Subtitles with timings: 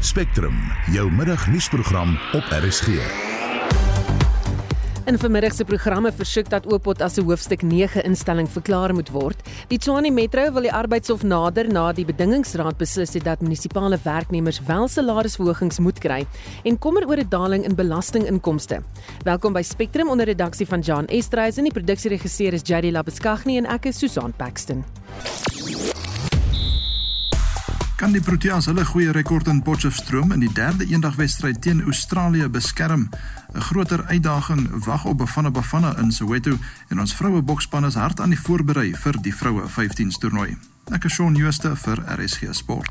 [0.00, 0.54] Spectrum,
[0.92, 2.88] jou middagnuusprogram op RSG.
[5.04, 9.36] In vermiddag se programme versoek dat Oopot as 'n hoofstuk 9 instelling verklaar moet word.
[9.68, 14.60] Die Tshwane Metro wil die arbeidshof nader na die bedingingsraad beslis het dat munisipale werknemers
[14.66, 16.26] wel salarisverhogings moet kry
[16.64, 18.82] en kommer oor 'n daling in belastinginkomste.
[19.24, 23.66] Welkom by Spectrum onder redaksie van Jan Estreisen en die produksieregisseur is Jady Labuskaghni en
[23.66, 24.84] ek is Susan Paxton.
[28.00, 33.10] Kan die Proteas hulle goeie rekord in Potchefstroom in die derde eendagwedstryd teen Australië beskerm?
[33.52, 36.56] 'n Groter uitdaging wag op Bafana Bafana in Soweto
[36.88, 40.56] en ons vroue boksspan is hard aan die voorberei vir die vroue 15s toernooi.
[40.90, 42.88] Ek is Shaun Jooste vir RSG Sport.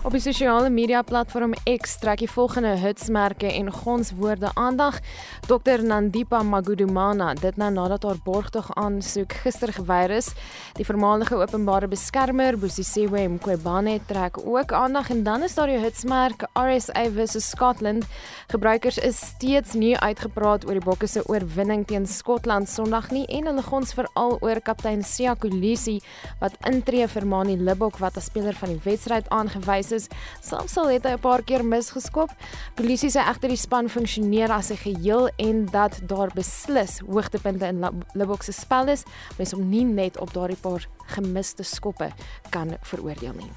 [0.00, 4.96] Op die sosiale media platform X trek die volgende hitsmerke en gonswoorde aandag.
[5.44, 10.30] Dr Nandipa Magudumana, dit nou nadat haar borgtog aansoek gister geweier is.
[10.78, 16.46] Die voormalige openbare beskermer, Bosisiwe Mqobane, trek ook aandag en dan is daar die hitsmerk
[16.56, 18.08] RSA versus Scotland.
[18.48, 23.52] Gebruikers is steeds nie uitgepraat oor die Bokke se oorwinning teen Skotland Sondag nie en
[23.52, 25.98] hulle gons veral oor kaptein Sia Kolisi
[26.40, 30.08] wat intree vir Mani Libbok wat as speler van die wedstryd aangewys is.
[30.40, 32.30] Samsel het hy 'n paar keer misgeskop.
[32.74, 37.84] Polisie sê egter die span funksioneer as 'n geheel en dat daar beslis hoogtepunte in
[38.14, 39.04] Libbok se spel is,
[39.38, 42.10] mens om nie net op daardie paar gemiste skoppe
[42.50, 43.50] kan veroordeel nie.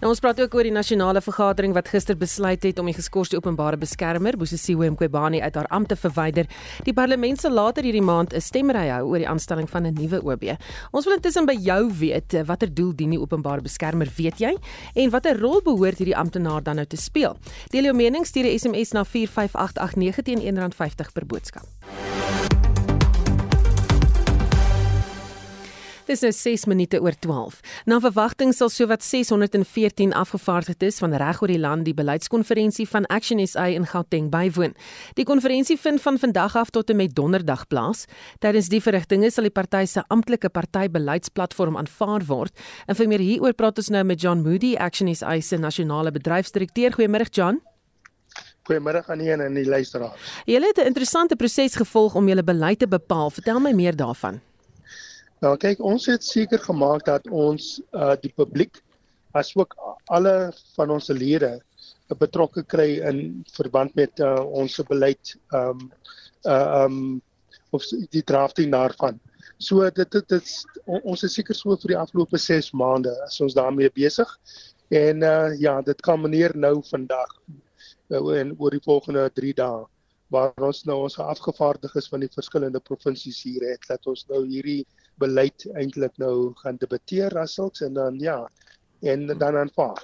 [0.00, 3.36] Nou ons praat ook oor die nasionale vergadering wat gister besluit het om die geskorste
[3.36, 6.46] openbare beskermer, Bosisiwe Mqobani uit haar ampt te verwyder.
[6.84, 10.20] Die parlement sal later hierdie maand 'n stemry hou oor die aanstelling van 'n nuwe
[10.24, 10.56] OB.
[10.92, 14.56] Ons wil intussen by jou weet watter doel dien die openbare beskermer, weet jy?
[14.94, 17.36] En watter rol behoort hierdie amptenaar dan nou te speel?
[17.70, 22.59] Deel jou mening stuur 'n SMS na 45889 teen R1.50 per boodskap.
[26.10, 27.60] Dis nou 6 minute oor 12.
[27.86, 33.38] Na verwagting sal sowat 614 afgevaardigdes van reg oor die land die beleidskonferensie van Action
[33.46, 34.74] SA in Gauteng bywoon.
[35.14, 38.08] Die konferensie vind van vandag af tot en met donderdag plaas.
[38.42, 42.58] Tydens die verrigtinge sal die party se amptelike partybeleidsplatform aanvaar word.
[42.90, 46.98] En vir meer hieroor praat ons nou met John Moody, Action SA se nasionale bedryfsdirekteur.
[46.98, 47.62] Goeiemôre John.
[48.66, 50.42] Goeiemôre aan u en die luisteraars.
[50.44, 53.30] Julle het 'n interessante proses gevolg om julle beleid te bepaal.
[53.30, 54.40] Vertel my meer daarvan.
[55.40, 58.82] Nou kyk, ons het seker gemaak dat ons uh die publiek
[59.40, 59.72] asook
[60.12, 61.54] alle van ons lede
[62.20, 63.20] betrokke kry in
[63.54, 65.86] verband met uh ons beleid um
[66.44, 66.98] uh um
[67.72, 69.16] of die drafting daarvan.
[69.56, 70.52] So dit dit dit
[70.86, 74.28] ons is seker so vir die afgelope 6 maande as ons daarmee besig.
[74.90, 77.32] En uh ja, dit kan meneer nou vandag
[78.10, 79.86] uh, en oor die volgende 3 dae
[80.30, 84.84] waar ons nou ons afgevaardiges van die verskillende provinsies hier het dat ons nou hierdie
[85.20, 88.40] beleid eintlik nou gaan debatteer rassels en dan ja
[89.00, 90.00] en dan aanvaar.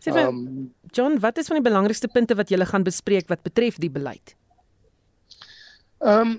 [0.00, 3.42] Sê vir um, John, wat is van die belangrikste punte wat julle gaan bespreek wat
[3.44, 4.36] betref die beleid?
[6.00, 6.38] Ehm um,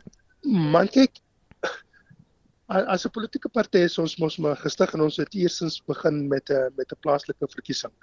[0.74, 1.22] man kyk
[2.72, 6.50] as 'n politieke party is ons mos maar gestig en ons het eersins begin met
[6.50, 7.94] 'n met 'n plaaslike verkiesing.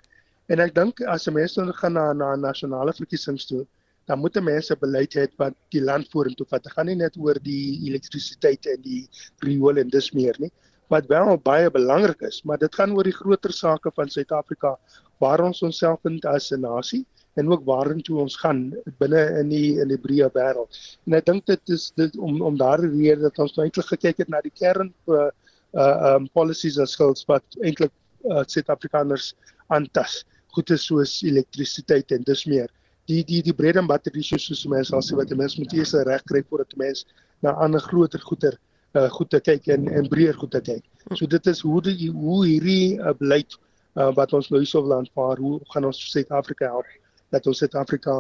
[0.49, 3.67] En ek dink as 'n mens nou gaan na na nasionale verkiesings toe,
[4.09, 6.65] dan moet mense beleid hê wat die land vorentoe vat.
[6.65, 9.03] Dit gaan nie net oor die elektrisiteit en die
[9.45, 10.51] riool en dis meer nie.
[10.89, 14.79] Wat wel baie belangrik is, maar dit gaan oor die groter sake van Suid-Afrika
[15.21, 17.05] waar ons onsself vind as 'n nasie
[17.37, 20.73] en ook waartoe ons gaan binne in die in die breë wêreld.
[21.07, 24.25] En ek dink dit is dit om om daardie rede dat ons nou eintlik gekyk
[24.25, 25.29] het na die kern uh
[25.77, 27.93] uh um policies as skills wat eintlik
[28.25, 29.35] uh, Suid-Afrikaners
[29.69, 30.25] aantas.
[30.57, 32.73] Goede soos elektrisiteit en dis meer
[33.09, 35.95] die die die breed en butter issues soos mense sal sê wat mense moet eers
[36.09, 37.07] reg kry voordat mense
[37.43, 38.59] na ander groter goeder
[38.95, 40.85] uh, goed te kyk en en breër goed te kyk.
[41.15, 43.57] So dit is hoe die hoe hierdie uh, beleid
[43.97, 46.89] uh, wat ons nou hierso land vaar, hoe gaan ons Suid-Afrika help
[47.33, 48.15] dat ons Suid-Afrika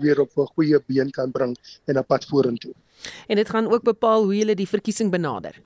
[0.00, 1.56] weer op 'n goeie been kan bring
[1.86, 2.72] en 'n pad vorentoe.
[3.28, 5.60] En dit gaan ook bepaal hoe jy die verkiesing benader.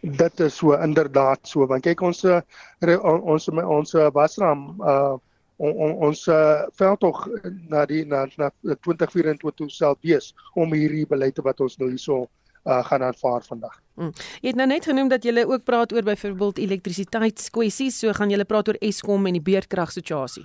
[0.00, 5.16] Dit is so inderdaad so want kyk ons ons ons ons wasram uh
[5.64, 7.24] on, on, ons uh, veld tog
[7.72, 8.50] na die na, na
[8.86, 13.76] 2024 self wees om hierdie beleide wat ons nou hierso uh, gaan aanvaar vandag.
[14.00, 14.12] Mm.
[14.42, 18.44] Jy het nou net genoem dat jy ook praat oor byvoorbeeld elektrisiteitskwessies, so gaan jy
[18.48, 20.44] praat oor Eskom en die beurtkragsituasie.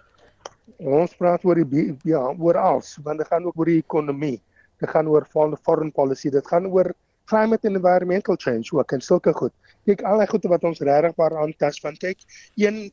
[0.80, 4.38] Ons praat oor die ja, oor alles, want dit gaan ook oor die ekonomie.
[4.80, 6.94] Dit gaan oor foreign policy, dit gaan oor
[7.30, 9.56] climate and environmental change ook en sulke goed
[9.90, 12.26] kyk al die goede wat ons regtig waar aantas van kyk
[12.60, 12.90] een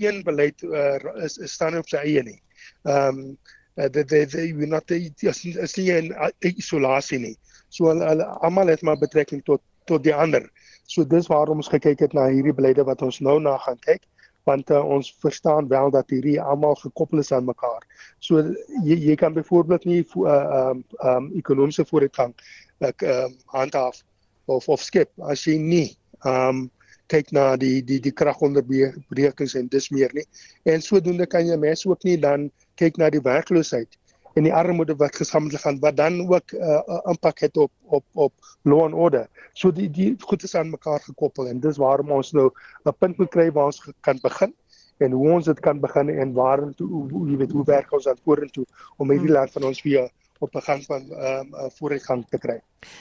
[0.00, 2.40] een beleid uh, is, is staan op sy eie nie.
[2.84, 3.36] Ehm um,
[3.74, 6.10] dat dit dit we not is nie in
[6.44, 7.36] isolasie nie.
[7.72, 10.44] So almal het maar betrekking tot tot die ander.
[10.86, 14.04] So dis waarom ons gekyk het na hierdie beleide wat ons nou na gaan kyk
[14.44, 17.82] want uh, ons verstaan wel dat hierdie almal gekoppel is aan mekaar.
[18.18, 18.42] So
[18.84, 22.34] jy jy kan byvoorbeeld nie ehm uh, um, um, ekonomiese vooruitgang
[22.82, 24.02] ek ehm um, handhaaf
[24.46, 25.88] of of skep as jy nie
[26.24, 26.70] ehm um,
[27.12, 30.24] kyk na die die die kragonderbrekings en dis meer nie.
[30.64, 32.50] En sodoende kan jy mens ook nie dan
[32.80, 33.98] kyk na die werkloosheid
[34.38, 37.72] en die armoede wat gesamentlik gaan wat dan ook 'n uh, uh, impak het op
[37.82, 38.32] op op
[38.62, 39.28] law and order.
[39.52, 42.50] So die die goed is aan mekaar gekoppel en dis waarom ons nou
[42.84, 44.54] 'n punt moet kry waar ons kan begin
[44.98, 48.18] en hoe ons dit kan begin en waartoe hoe jy weet hoe werk ons dan
[48.24, 48.64] vorentoe
[48.96, 49.36] om hierdie hmm.
[49.36, 50.10] land van ons weer
[50.42, 52.58] op 'n gang van ehm um, vooruitgang te kry.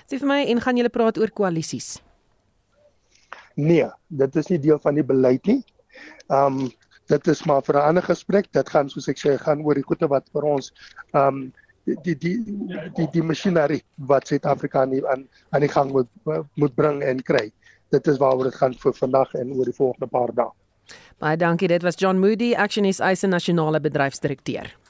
[0.09, 2.01] Sê vir my en gaan julle praat oor koalisies?
[3.55, 5.63] Nee, dit is nie deel van die beleid nie.
[6.27, 6.71] Ehm um,
[7.07, 8.51] dit is maar vir 'n ander gesprek.
[8.51, 10.73] Dit gaan soos ek sê gaan oor die goede wat vir ons
[11.13, 11.53] ehm um,
[11.85, 12.37] die die
[12.95, 16.09] die die masjinerie wat Suid-Afrika aan aan aan die gang moet
[16.55, 17.51] moet bring en kry.
[17.89, 20.51] Dit is waaroor dit gaan vir vandag en oor die volgende paar dae.
[21.19, 21.67] Baie dankie.
[21.67, 24.80] Dit was John Moody, Actionis Eisen Nasionale Bedryfsdirekteur.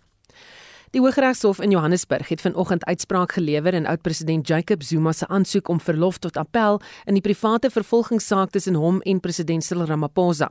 [0.92, 5.80] Die Hooggeregshof in Johannesburg het vanoggend uitspraak gelewer in oud-president Jacob Zuma se aansoek om
[5.80, 10.50] verlof tot appel in die private vervolgingssaak tussen hom en president Cyril Ramaphosa.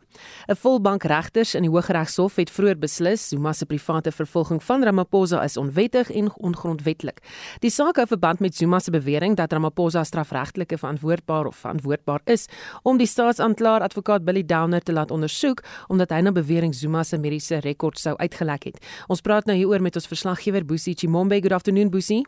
[0.49, 5.43] 'n Volbank regters in die Hooggeregshof het vroeër beslis Zuma se private vervolging van Ramaphosa
[5.45, 7.21] is onwettig en ongrondwetlik.
[7.59, 12.47] Die saak hou verband met Zuma se bewering dat Ramaphosa strafregtelike verantwoordbaar of verantwoordbaar is
[12.83, 17.19] om die staatsanklaer advokaat Billy Downer te laat ondersoek omdat hy na bewering Zuma se
[17.19, 18.85] mediese rekord sou uitgelek het.
[19.09, 21.41] Ons praat nou hieroor met ons verslaggewer Busi Chimombe.
[21.41, 22.25] Good afternoon, Busi.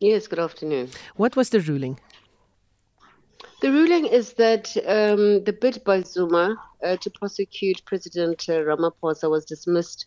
[0.00, 0.90] Yes, good afternoon.
[1.16, 1.98] What was the ruling?
[3.62, 9.30] The ruling is that um, the bid by Zuma uh, to prosecute President uh, Ramaphosa
[9.30, 10.06] was dismissed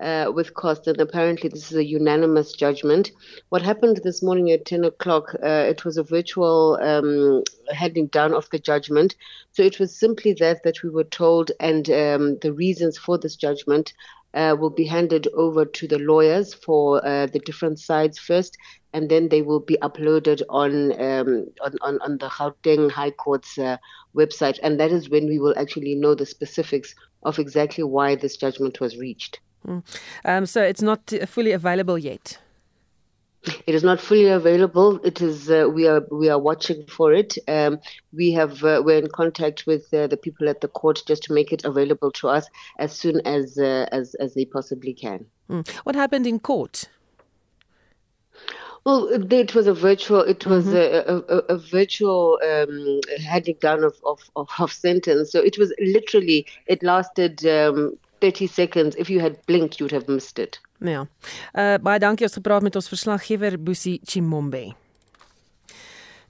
[0.00, 3.10] uh, with cost, and apparently this is a unanimous judgment.
[3.50, 7.42] What happened this morning at 10 o'clock, uh, it was a virtual um,
[7.74, 9.16] handing down of the judgment.
[9.50, 13.36] So it was simply that that we were told, and um, the reasons for this
[13.36, 13.92] judgment
[14.34, 18.56] uh, will be handed over to the lawyers for uh, the different sides first,
[18.94, 23.58] and then they will be uploaded on um, on, on, on, the Gauteng High Court's
[23.58, 23.76] uh,
[24.16, 28.36] website, and that is when we will actually know the specifics of exactly why this
[28.36, 29.40] judgment was reached.
[29.66, 29.82] Mm.
[30.24, 32.38] Um, so it's not fully available yet.
[33.66, 35.00] It is not fully available.
[35.04, 37.36] It is uh, we are we are watching for it.
[37.48, 37.80] Um,
[38.12, 41.32] we have uh, we're in contact with uh, the people at the court just to
[41.32, 42.46] make it available to us
[42.78, 45.26] as soon as uh, as as they possibly can.
[45.50, 45.68] Mm.
[45.84, 46.88] What happened in court?
[48.84, 50.22] Well, it was a virtual.
[50.22, 51.30] It was mm-hmm.
[51.30, 55.30] a, a, a, virtual um, handing down of, of, of, of sentence.
[55.30, 56.46] So it was literally.
[56.66, 58.96] It lasted um, 30 seconds.
[58.96, 60.60] If you had blinked, you'd have missed it.
[60.78, 61.06] Ja.
[61.52, 64.70] Uh baie dankie ons gepraat met ons verslaggewer Boesie Chimombe.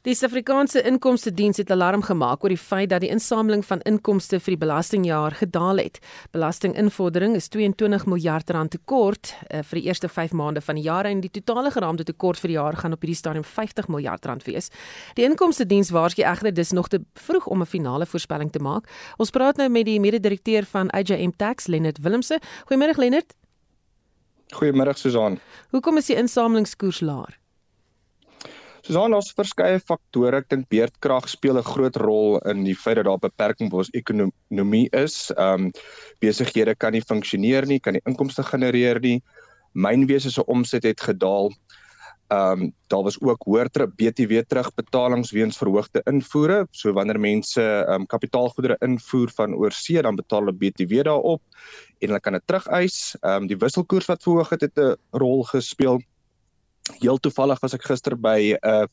[0.02, 4.40] Die Suid-Afrikaanse Inkomste Diens het alarm gemaak oor die feit dat die insameling van inkomste
[4.42, 6.00] vir die belastingjaar gedaal het.
[6.34, 11.06] Belastinginvordering is 22 miljard rand tekort uh, vir die eerste 5 maande van die jaar
[11.06, 14.42] en die totale geraamde tekort vir die jaar gaan op hierdie stadium 50 miljard rand
[14.48, 14.72] wees.
[15.14, 18.90] Die Inkomste Diens waarsku egter dis nog te vroeg om 'n finale voorspelling te maak.
[19.18, 22.40] Ons praat nou met die mede-direkteur van AJM Tax, Lennard Willemse.
[22.66, 23.34] Goeiemôre Lennard.
[24.50, 25.38] Goeiemôre Susan.
[25.70, 27.41] Hoekom is die insamelingskoers laag?
[28.82, 30.40] Susan, daar's verskeie faktore.
[30.42, 33.92] Ek dink beerdkrag speel 'n groot rol in die feit dat daar beperking op ons
[33.94, 35.30] ekonomie is.
[35.36, 35.72] Ehm um,
[36.18, 39.22] besighede kan nie funksioneer nie, kan nie inkomste genereer nie.
[39.74, 41.52] Mynwese se omset het gedaal.
[42.32, 46.66] Ehm um, daar was ook hoër BTW terugbetalings weens verhoogde invoere.
[46.72, 51.42] So wanneer mense ehm um, kapitaalgoedere invoer van oorsee, dan betaal hulle BTW daarop
[52.00, 53.14] en hulle kan dit terugeis.
[53.20, 56.02] Ehm um, die wisselkoers wat verhoog het het 'n rol gespeel.
[57.00, 58.86] Heel toevallig was ek gister by 'n uh,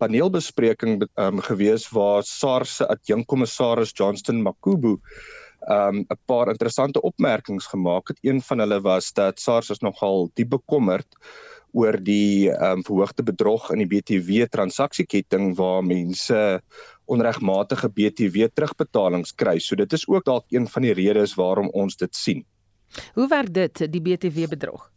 [0.00, 4.98] paneelbespreking um, gewees waar SARS se adjunkkommissaris Johnston Makubu
[5.68, 8.18] um 'n paar interessante opmerkings gemaak het.
[8.22, 11.06] Een van hulle was dat SARS is nogal diep bekommerd
[11.72, 16.62] oor die um verhoogde bedrog in die BTW transaksieketting waar mense
[17.04, 19.58] onregmatige BTW terugbetalings kry.
[19.58, 22.44] So dit is ook dalk een van die redes waarom ons dit sien.
[23.14, 24.90] Hoe werk dit die BTW bedrog?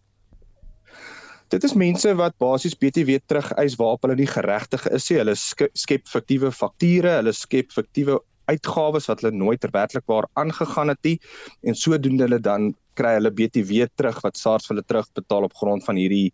[1.53, 5.19] Dit is mense wat basies BTW terugeis waarop hulle nie geregtig is nie.
[5.19, 8.17] Hulle skep fiktiewe fakture, hulle skep fiktiewe
[8.50, 11.15] uitgawes wat hulle nooit werklikwaar aangegaan het nie
[11.63, 15.86] en sodoende hulle dan kry hulle BTW terug wat SARS vir hulle terugbetaal op grond
[15.86, 16.33] van hierdie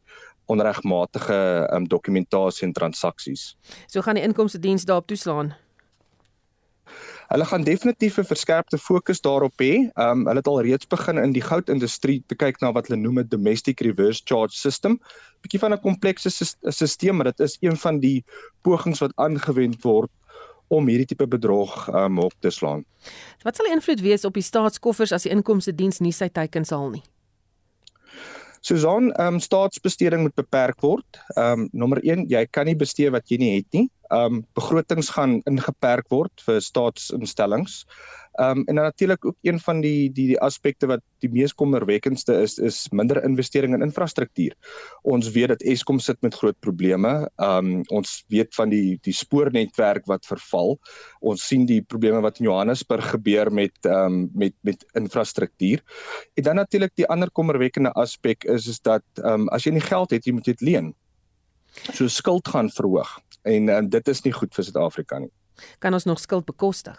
[0.49, 1.37] onregmatige
[1.75, 3.51] um, dokumentasie en transaksies.
[3.91, 5.53] So gaan die inkomste diens daarop toeslaan.
[7.29, 9.73] Hulle gaan definitief 'n verskerpte fokus daarop hê.
[9.95, 13.19] Um hulle het al reeds begin in die goudindustrie te kyk na wat hulle noem
[13.19, 14.99] 'n domestic reverse charge system.
[15.41, 18.25] Bietjie van 'n komplekse stelsel, maar dit is een van die
[18.61, 20.09] pogings wat aangewend word
[20.67, 22.85] om hierdie tipe bedrog um, op te slaan.
[23.43, 26.69] Wat sal die invloed wees op die staatskoffers as die inkomste diens nie sy teikens
[26.69, 27.03] haal nie?
[28.61, 31.21] Susan, ehm um, staatsbesteding moet beperk word.
[31.35, 33.87] Ehm um, nommer 1, jy kan nie bestee wat jy nie het nie.
[34.09, 37.83] Ehm um, begrotings gaan ingeperk word vir staatsinstellings.
[38.39, 41.53] Ehm um, en dan natuurlik ook een van die die die aspekte wat die mees
[41.53, 44.55] kommerwekkendste is is minder investering in infrastruktuur.
[45.01, 47.29] Ons weet dat Eskom sit met groot probleme.
[47.35, 50.79] Ehm um, ons weet van die die spoornetwerk wat verval.
[51.19, 55.83] Ons sien die probleme wat in Johannesburg gebeur met ehm um, met met infrastruktuur.
[56.33, 59.89] En dan natuurlik die ander kommerwekkende aspek is is dat ehm um, as jy nie
[59.91, 60.93] geld het, jy moet dit leen.
[61.93, 65.31] So skuld gaan verhoog en um, dit is nie goed vir Suid-Afrika nie.
[65.79, 66.97] Kan ons nog skuld bekostig?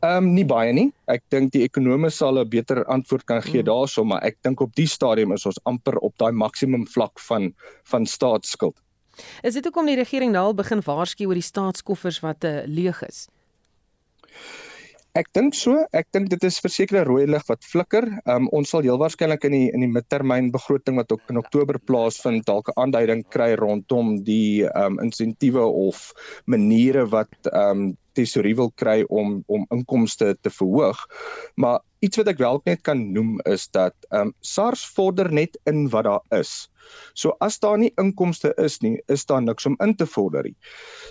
[0.00, 0.88] Ehm um, nie baie nie.
[1.12, 3.66] Ek dink die ekonome sal 'n beter antwoord kan gee mm.
[3.68, 7.52] daaroor, maar ek dink op die stadium is ons amper op daai maksimum vlak van
[7.84, 8.76] van staatsskuld.
[9.42, 13.02] Is dit hoekom die regering nou al begin waarsku oor die staatskoffers wat uh, leeg
[13.02, 13.28] is?
[15.20, 18.06] Ek dink so, ek dink dit is verseker 'n rooi lig wat flikker.
[18.24, 21.76] Um, ons sal heel waarskynlik in die in die midtermyn begroting wat ook in Oktober
[21.90, 26.12] plaasvind dalk 'n aanduiding kry rondom die um, insentiewe of
[26.46, 31.04] maniere wat um, tesorie wil kry om om inkomste te verhoog.
[31.56, 35.58] Maar iets wat ek wel net kan noem is dat ehm um, SARS vorder net
[35.70, 36.68] in wat daar is.
[37.14, 40.56] So as daar nie inkomste is nie, is daar niks om in te vorder nie.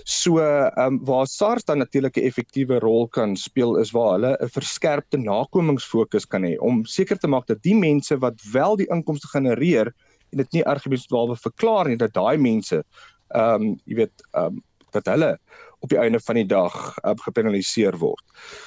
[0.04, 4.38] So ehm um, waar SARS dan natuurlik 'n effektiewe rol kan speel is waar hulle
[4.42, 8.90] 'n verskerpte nakomingsfokus kan hê om seker te maak dat die mense wat wel die
[8.90, 9.94] inkomste genereer
[10.32, 12.84] en dit nie argumentswalwe verklaar nie dat daai mense
[13.30, 15.38] ehm um, jy weet ehm um, dat hulle
[15.80, 18.24] op die einde van die dag um, gepenaliseer word.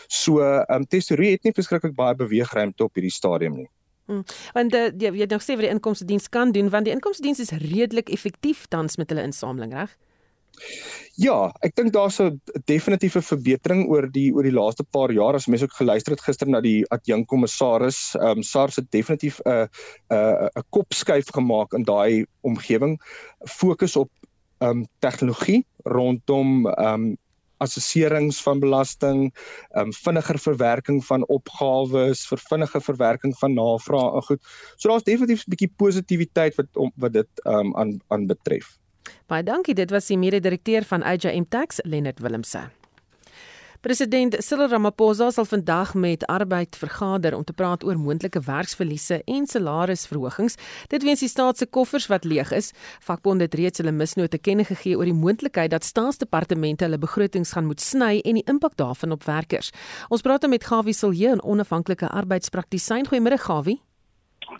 [0.09, 3.69] So ehm um, tesorie het nie verskriklik baie beweegruimte op hierdie stadium nie.
[4.11, 4.25] Hmm.
[4.53, 7.23] Want uh, jy weet nog sê wat die inkomste diens kan doen want die inkomste
[7.23, 9.95] diens is redelik effektief tans met hulle insameling, reg?
[11.21, 15.47] Ja, ek dink daar's 'n definitiewe verbetering oor die oor die laaste paar jaar as
[15.47, 18.15] mense ook geluister het gister na die adjunk kommissaris.
[18.17, 19.69] Ehm um, SARS het definitief 'n
[20.11, 23.01] 'n 'n kopskuif gemaak in daai omgewing.
[23.45, 24.11] Fokus op
[24.63, 27.13] um tegnologie rondom um
[27.63, 29.29] assesserings van belasting,
[29.79, 34.53] um vinniger verwerking van opgawes, vir vinniger verwerking van navrae en goed.
[34.77, 38.79] So daar's definitief 'n bietjie positiwiteit wat om, wat dit um aan aan betref.
[39.27, 39.75] Baie dankie.
[39.75, 42.82] Dit was die mede-direkteur van AJM Tax, Leonard Willemse.
[43.83, 49.47] President Cyril Ramaphosa sal vandag met arbeid vergader om te praat oor moontlike werksverliese en
[49.51, 50.55] salarisverhogings.
[50.87, 52.71] Dit weens die staat se koffers wat leeg is.
[53.03, 57.67] Vakbonde het reeds hulle misnote kenne gegee oor die moontlikheid dat staatsdepartemente hulle begrotings gaan
[57.67, 59.73] moet sny en die impak daarvan op werkers.
[60.15, 63.07] Ons praat met Gawie Silje, 'n onafhanklike arbeidspraktisyn.
[63.11, 63.81] Goeiemôre Gawie.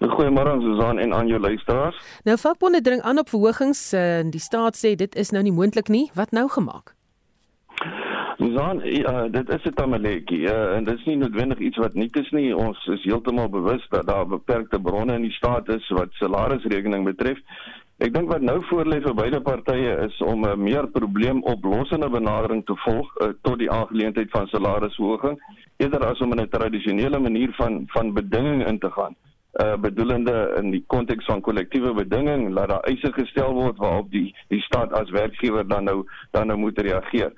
[0.01, 1.97] Goeiemôre Susan en aan jou luisteraars.
[2.25, 5.89] Nou vakbonde dring aan op verhogings en die staat sê dit is nou nie moontlik
[5.89, 6.11] nie.
[6.15, 6.95] Wat nou gemaak?
[8.43, 12.09] Susan, uh, dit is 'n tamaletjie uh, en dit is nie noodwendig iets wat nie
[12.11, 12.57] is nie.
[12.57, 17.39] Ons is heeltemal bewus dat daar beperkte bronne in die staat is wat salarisrekening betref.
[17.99, 22.75] Ek dink wat nou voorlê vir beide partye is om 'n meer probleemoplossende benadering te
[22.77, 25.39] volg uh, tot die aangeleentheid van salarisverhoging
[25.77, 29.15] eerder as om in 'n tradisionele manier van van bedinging in te gaan.
[29.63, 34.35] Uh bedoelende in die konteks van kollektiewe bedinging laat daar eise gestel word waarop die
[34.49, 37.33] die staat as werkgewer dan nou dan nou moet reageer.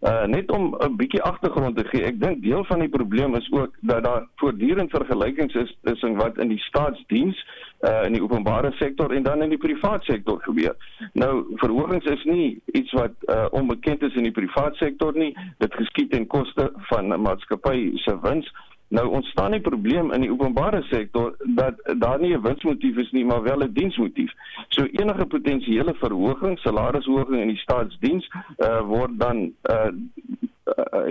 [0.00, 2.04] Uh net om 'n bietjie agtergrond te gee.
[2.04, 6.38] Ek dink deel van die probleem is ook dat daar voortdurend vergelykings is tussen wat
[6.38, 7.46] in die staatsdiens
[7.82, 10.76] uh in die openbare sektor en dan in die privaat sektor gebeur.
[11.12, 15.36] Nou verhogings is nie iets wat uh onbekend is in die privaat sektor nie.
[15.58, 18.54] Dit geskied ten koste van 'n maatskappy se wins.
[18.88, 23.24] Nou ontstaan die probleem in die openbare sektor dat daar nie 'n winsmotief is nie,
[23.24, 24.32] maar wel 'n diensmotief.
[24.68, 29.92] So enige potensiële verhoging, salarisverhoging in die staatsdiens uh, word dan uh,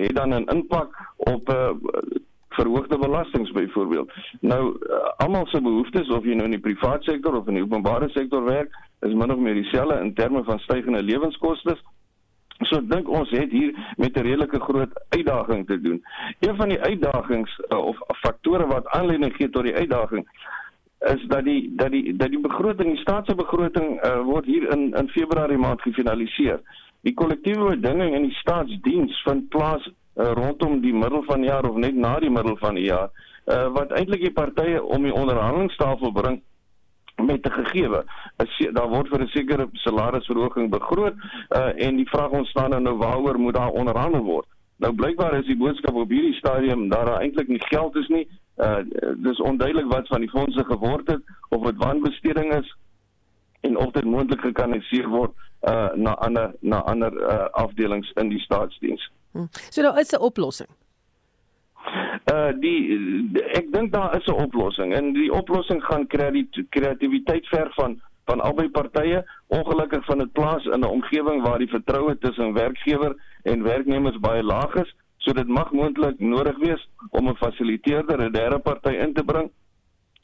[0.04, 1.70] het dan 'n impak op uh,
[2.50, 4.12] verhoogde belastings byvoorbeeld.
[4.40, 7.64] Nou uh, almal se behoeftes of jy nou in die privaat sektor of in die
[7.64, 11.78] openbare sektor werk, is min of meer dieselfde in terme van stygende lewenskoste
[12.66, 16.04] So ek dink ons het hier met 'n redelike groot uitdaging te doen.
[16.40, 20.28] Een van die uitdagings uh, of faktore wat aanleiding gee tot die uitdaging
[21.00, 25.10] is dat die dat die dat die begroting, die staatsbegroting uh, word hier in in
[25.10, 26.60] Februarie maand gefinaliseer.
[27.02, 31.70] Die kollektiewe bedinging in die staatsdiens vind plaas uh, rondom die middel van die jaar
[31.70, 33.10] of net na die middel van die jaar
[33.46, 36.42] uh, wat eintlik die partye om die onderhandelingstafel bring
[37.26, 38.06] met 'n gegewe.
[38.72, 41.14] Daar word vir 'n sekere salarisverhoging begroot
[41.50, 44.46] uh, en die vraag ontstaan nou, nou waaroor moet daar onderhandel word.
[44.78, 48.28] Nou blykbaar is die boodskap op hierdie stadium dat daar eintlik nie geld is nie.
[48.58, 48.78] Uh
[49.16, 52.76] dis onduidelik wat van die fondse geword het of dit wanbesteding is
[53.62, 55.32] en of dit moontlik gekanaliseer word
[55.62, 59.12] uh na ander na ander uh, afdelings in die staatsdiens.
[59.32, 59.48] Hmm.
[59.70, 60.70] So daar is 'n oplossing.
[62.32, 62.80] Uh die,
[63.34, 66.08] die ek dink daar is 'n oplossing en die oplossing gaan
[66.70, 69.24] kreatiwiteit ver van van albei partye.
[69.48, 74.44] Ongelukkig van dit plaas in 'n omgewing waar die vertroue tussen werkgewer en werknemers baie
[74.44, 74.96] laag is
[75.28, 79.52] so dit mag moontlik nodig wees om 'n fasiliteerder 'n derde party in te bring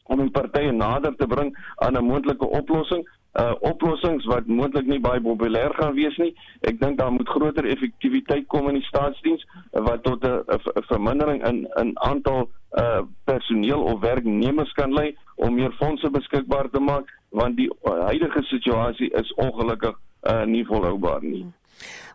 [0.03, 4.99] om die partye nader te bring aan 'n moontlike oplossing uh oplossings wat moontlik nie
[5.01, 6.33] baie populêr gaan wees nie.
[6.69, 10.61] Ek dink daar moet groter effektiwiteit kom in die staatsdiens uh, wat tot 'n
[10.91, 16.79] vermindering in in aantal uh personeel of werknemers kan lei om meer fondse beskikbaar te
[16.79, 19.97] maak want die uh, huidige situasie is ongelukkig
[20.29, 21.45] uh nie volhoubaar nie.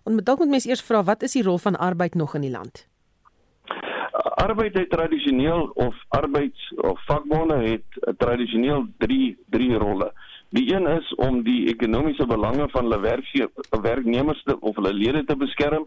[0.05, 2.41] En met dalk moet mens eers vra wat is die rol van arbeid nog in
[2.41, 2.87] die land?
[4.39, 10.13] Arbeid het tradisioneel of arbeids of vakbonde het tradisioneel 3 3 rolle.
[10.51, 13.19] Die een is om die ekonomiese belange van hulle
[13.83, 15.85] werknemers te, of hulle lede te beskerm.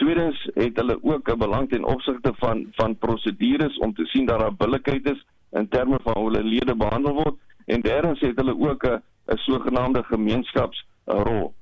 [0.00, 4.40] Tweedens het hulle ook 'n belang ten opsigte van van prosedures om te sien dat
[4.40, 7.36] daar billikheid is in terme van hoe hulle lede behandel word
[7.66, 11.54] en derdens het hulle ook 'n 'n sogenaamde gemeenskapsrol.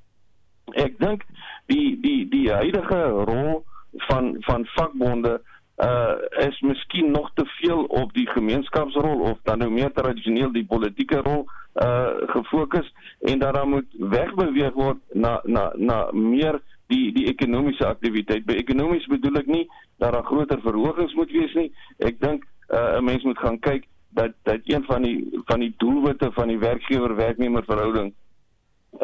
[0.72, 1.22] Ek dink
[1.66, 5.40] die die die huidige rol van van vakbonde
[5.76, 6.14] uh
[6.48, 11.20] is miskien nog te veel op die gemeenskapsrol of dan nou meer tradisioneel die politieke
[11.20, 11.44] rol
[11.82, 17.86] uh gefokus en dat daar moet wegbeweeg word na na na meer die die ekonomiese
[17.86, 18.46] aktiwiteit.
[18.46, 19.66] By ekonomies bedoel ek nie
[19.98, 21.72] dat daar groter verhogings moet wees nie.
[21.98, 23.84] Ek dink uh 'n mens moet gaan kyk
[24.16, 28.14] dat dat een van die van die doelwitte van die werkgewer-werknemer verhouding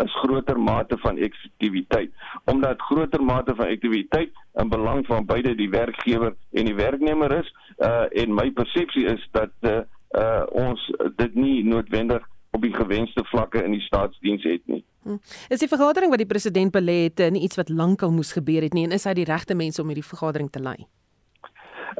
[0.05, 2.11] is groter mate van effektiwiteit
[2.45, 4.31] omdat groter mate van effektiwiteit
[4.63, 9.29] in belang van beide die werkgewer en die werknemer is uh, en my persepsie is
[9.31, 9.81] dat uh,
[10.19, 14.83] uh, ons dit nie noodwendig op die gewenste vlakke in die staatsdiens het nie.
[15.03, 15.17] Hm.
[15.49, 18.63] Is die vergadering wat die president belê het uh, nie iets wat lankal moes gebeur
[18.63, 20.77] het nie en is hy die regte mens om hierdie vergadering te lei?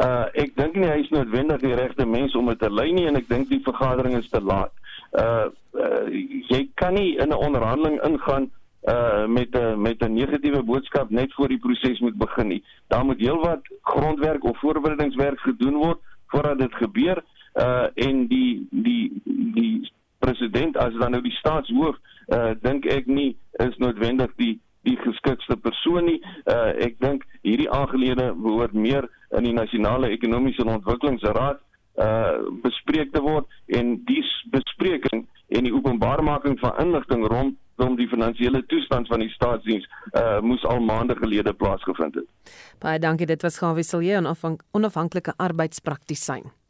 [0.01, 3.09] Uh ek dink nie hy is noodwendig die regte mens om dit te lei nie
[3.09, 4.73] en ek dink die vergadering is te laat
[5.13, 6.07] uh, uh
[6.49, 8.51] jy kan nie in 'n onderhandeling ingaan
[8.89, 12.65] uh met 'n met 'n negatiewe boodskap net voor die proses moet begin nie.
[12.87, 19.23] Daar moet heelwat grondwerk of voorbereidingswerk gedoen word voordat dit gebeur uh en die die
[19.25, 24.97] die president as dan nou die staatshoof uh dink ek nie is noodwendig die die
[24.97, 26.23] geskikste persoon nie.
[26.45, 31.61] Uh ek dink hierdie aangelede behoort meer in die nasionale ekonomiese ontwikkelingsraad
[32.01, 38.63] uh bespreek te word en die bespreking en die openbaarmaking van inligting rondom die finansiële
[38.67, 39.85] toestand van die staatsdiens
[40.17, 42.57] uh moes al maande gelede plaasgevind het.
[42.79, 46.62] Baie dankie, dit was Gawie Silje, 'n onafhanklike arbeidspraktisyn.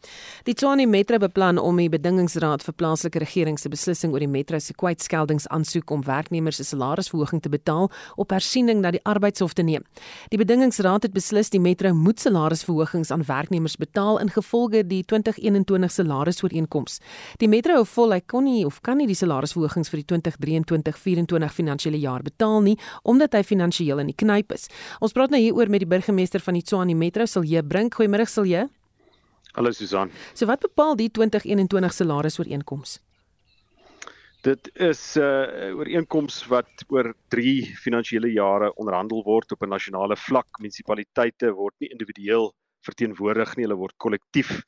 [0.45, 4.59] Die Tshwane Metro beplan om die bedingingsraad vir plaaslike regering se beslissing oor die metro
[4.59, 9.62] se kwytskeldings aansoek om werknemers se salarisverhoging te betaal op hersiening na die arbeidshof te
[9.62, 9.85] neem.
[10.35, 15.95] Die bedingingsraad het beslis die metro moet salarisverhogings aan werknemers betaal in gevolge die 2021
[15.95, 16.99] salarisooreenkoms.
[17.38, 21.57] Die metro hou vol hy kon nie of kan nie die salarisverhogings vir die 2023-24
[21.61, 24.69] finansiële jaar betaal nie omdat hy finansiëel in die knyp is.
[25.01, 27.95] Ons praat nou hieroor met die burgemeester van die Tshwane Metro, Silje Brink.
[27.95, 28.69] Goeiemôre Silje.
[29.53, 30.11] Hallo Susan.
[30.33, 33.01] So wat bepaal die 2021 salarisooreenkoms?
[34.43, 40.17] Dit is 'n uh, ooreenkoms wat oor 3 finansiële jare onderhandel word op 'n nasionale
[40.17, 40.49] vlak.
[40.59, 44.62] Munisipaliteite word nie individueel verteenwoordig nie, hulle word kollektief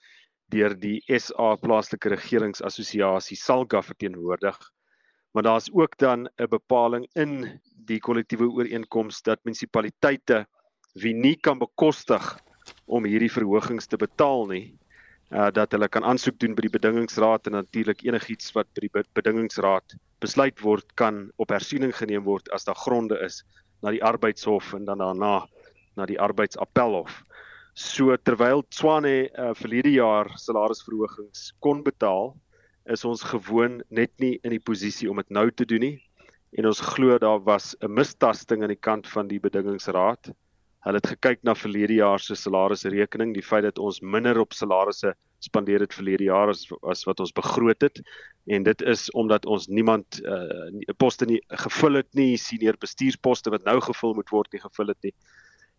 [0.52, 4.58] deur die SA plaaslike regeringsassosiasie SALGA verteenwoordig.
[5.32, 10.46] Maar daar's ook dan 'n bepaling in die kollektiewe ooreenkoms dat munisipaliteite
[10.92, 12.38] wie nie kan bekostig
[12.86, 14.66] om hierdie verhogings te betaal nie
[15.32, 19.04] uh dat hulle kan aansoek doen by die bedingingsraad en natuurlik enigiets wat by die
[19.18, 23.42] bedingingsraad besluit word kan op hersiening geneem word as daar gronde is
[23.82, 25.46] na die arbeidshof en dan daarna
[25.96, 27.22] na die arbeidsappelhof.
[27.74, 32.34] So terwyl Tswane uh verlede jaar salarisverhogings kon betaal,
[32.84, 35.96] is ons gewoon net nie in die posisie om dit nou te doen nie
[36.54, 40.30] en ons glo daar was 'n mistasting aan die kant van die bedingingsraad
[40.84, 45.14] Hulle het gekyk na verlede jaar se salarisrekening, die feit dat ons minder op salarisse
[45.44, 48.00] spandeer het verlede jaar as as wat ons begroot het
[48.52, 53.64] en dit is omdat ons niemand uh poste nie gevul het nie, senior bestuursposte wat
[53.64, 55.14] nou gevul moet word nie gevul het nie.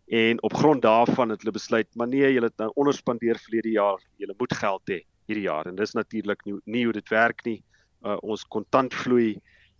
[0.06, 4.02] En op grond daarvan het hulle besluit, maar nee, julle het nou onderspandeer verlede jaar,
[4.18, 7.60] julle moet geld hê hierdie jaar en dis natuurlik nie, nie hoe dit werk nie.
[8.02, 9.36] Uh ons kontantvloei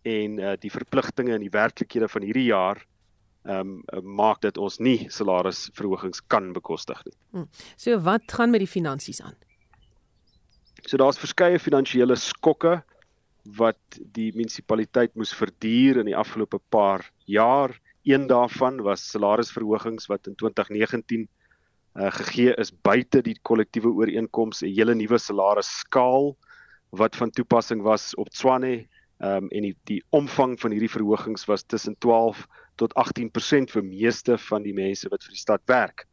[0.06, 2.86] en uh die verpligtinge en die werklikhede van hierdie jaar
[3.46, 7.14] ehm um, maak dit ons nie salarisverhogings kan bekostig nie.
[7.30, 7.48] Hmm.
[7.76, 9.36] So wat gaan met die finansies aan?
[10.86, 12.82] So daar's verskeie finansiële skokke
[13.56, 17.74] wat die munisipaliteit moes verduur in die afgelope paar jaar.
[18.06, 21.28] Een daarvan was salarisverhogings wat in 2019
[21.96, 26.36] uh, gegee is buite die kollektiewe ooreenkoms 'n hele nuwe salarisskaal
[26.90, 28.86] wat van toepassing was op Tswane
[29.18, 34.38] um, en die die omvang van hierdie verhogings was tussen 12 tot 18% vir meeste
[34.48, 36.06] van die mense wat vir die stad werk.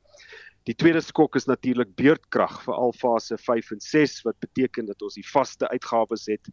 [0.63, 5.01] Die tweede skok is natuurlik beurtkrag vir al fase 5 en 6 wat beteken dat
[5.01, 6.47] ons die vaste uitgawes het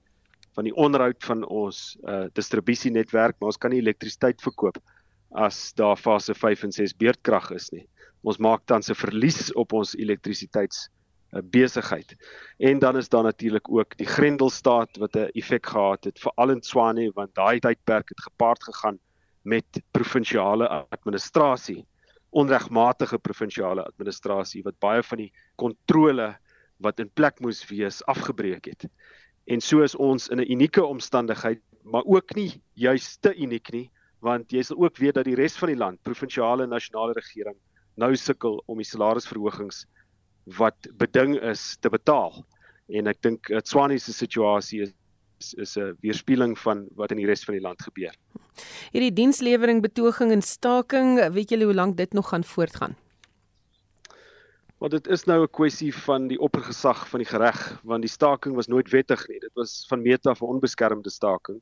[0.59, 4.81] van die onderhoud van ons uh, distribusienetwerk, maar ons kan nie elektrisiteit verkoop
[5.39, 7.87] as daar fase 5 en 6 beurtkrag is nie
[8.23, 12.15] ons maak dan se verlies op ons elektrisiteits uh, besigheid.
[12.59, 16.61] En dan is daar natuurlik ook die Grendelstaat wat 'n effek gehad het veral in
[16.61, 18.99] Tshwane want daai tydperk het gepaard gegaan
[19.43, 21.85] met provinsiale administrasie,
[22.31, 26.35] onregmatige provinsiale administrasie wat baie van die kontrole
[26.81, 28.87] wat in plek moes wees afgebreek het.
[29.51, 33.91] En so is ons in 'n unieke omstandigheid, maar ook nie juis te uniek nie,
[34.21, 37.57] want jy sal ook weet dat die res van die land, provinsiale en nasionale regering
[37.97, 39.85] nou sukkel om die salarisverhogings
[40.57, 42.45] wat beding is te betaal.
[42.89, 44.95] En ek dink Tswane se situasie is
[45.41, 48.15] is 'n weerspieëling van wat in die res van die land gebeur.
[48.93, 52.97] Hierdie dienslewering betoging en staking, weet julle hoe lank dit nog gaan voortgaan?
[54.79, 58.55] Want dit is nou 'n kwessie van die oppergesag van die reg, want die staking
[58.55, 59.41] was nooit wettig nie.
[59.41, 61.61] Dit was van af 'n onbeskermde staking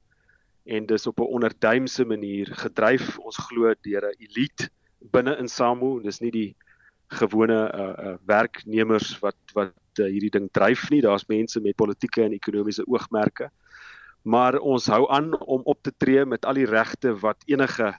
[0.64, 3.18] en dis op 'n onderduimse manier gedryf.
[3.18, 4.70] Ons glo deur 'n elite
[5.10, 6.56] binne in SAMU, dis nie die
[7.08, 11.00] gewone uh, uh werknemers wat wat uh, hierdie ding dryf nie.
[11.00, 13.50] Daar's mense met politieke en ekonomiese oogmerke.
[14.28, 17.94] Maar ons hou aan om op te tree met al die regte wat enige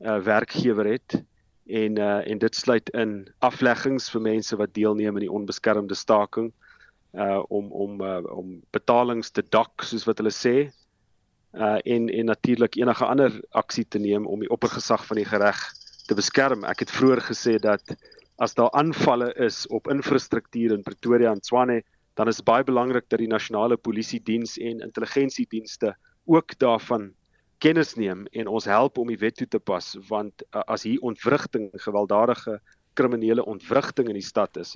[0.00, 1.14] uh werkgewer het
[1.66, 6.50] en uh en dit sluit in afleggings vir mense wat deelneem aan die onbeskermde staking
[7.12, 10.54] uh om om uh, om betalings te dak soos wat hulle sê
[11.52, 15.60] uh en en natuurlik enige ander aksie te neem om die oppergesag van die reg
[16.08, 16.64] te beskerm.
[16.64, 17.96] Ek het vroeër gesê dat
[18.42, 21.82] as daar aanvalle is op infrastruktuur in Pretoria en Tshwane,
[22.20, 25.94] dan is baie belangrik dat die nasionale polisie diens en intelligensiedienste
[26.28, 27.14] ook daarvan
[27.64, 31.00] kennis neem en ons help om die wet toe te pas want uh, as hier
[31.00, 32.58] ontwrigting, gewelddadige
[32.98, 34.74] kriminele ontwrigting in die stad is,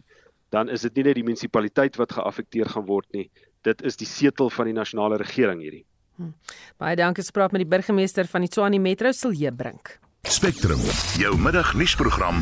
[0.56, 3.26] dan is dit nie net die munisipaliteit wat geaffekteer gaan word nie,
[3.68, 5.84] dit is die setel van die nasionale regering hierdie.
[6.16, 6.32] Hm.
[6.80, 9.98] Baie dankie gespreek met die burgemeester van die Tshwane Metro Silje Brink.
[10.24, 10.80] Spectrum,
[11.20, 12.40] jou middagnuusprogram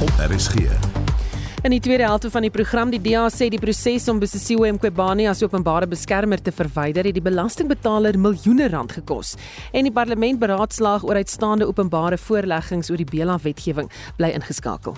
[0.00, 1.09] op RSG.
[1.60, 5.26] In die tweede helfte van die program die DA sê die proses om Busisiwe Mqobane
[5.28, 9.34] as openbare beskermer te verwyder het die belastingbetaler miljoene rand gekos
[9.76, 14.96] en die parlement beraadslaag oor uitstaande openbare voorleggings oor die Bela wetgewing bly ingeskakel.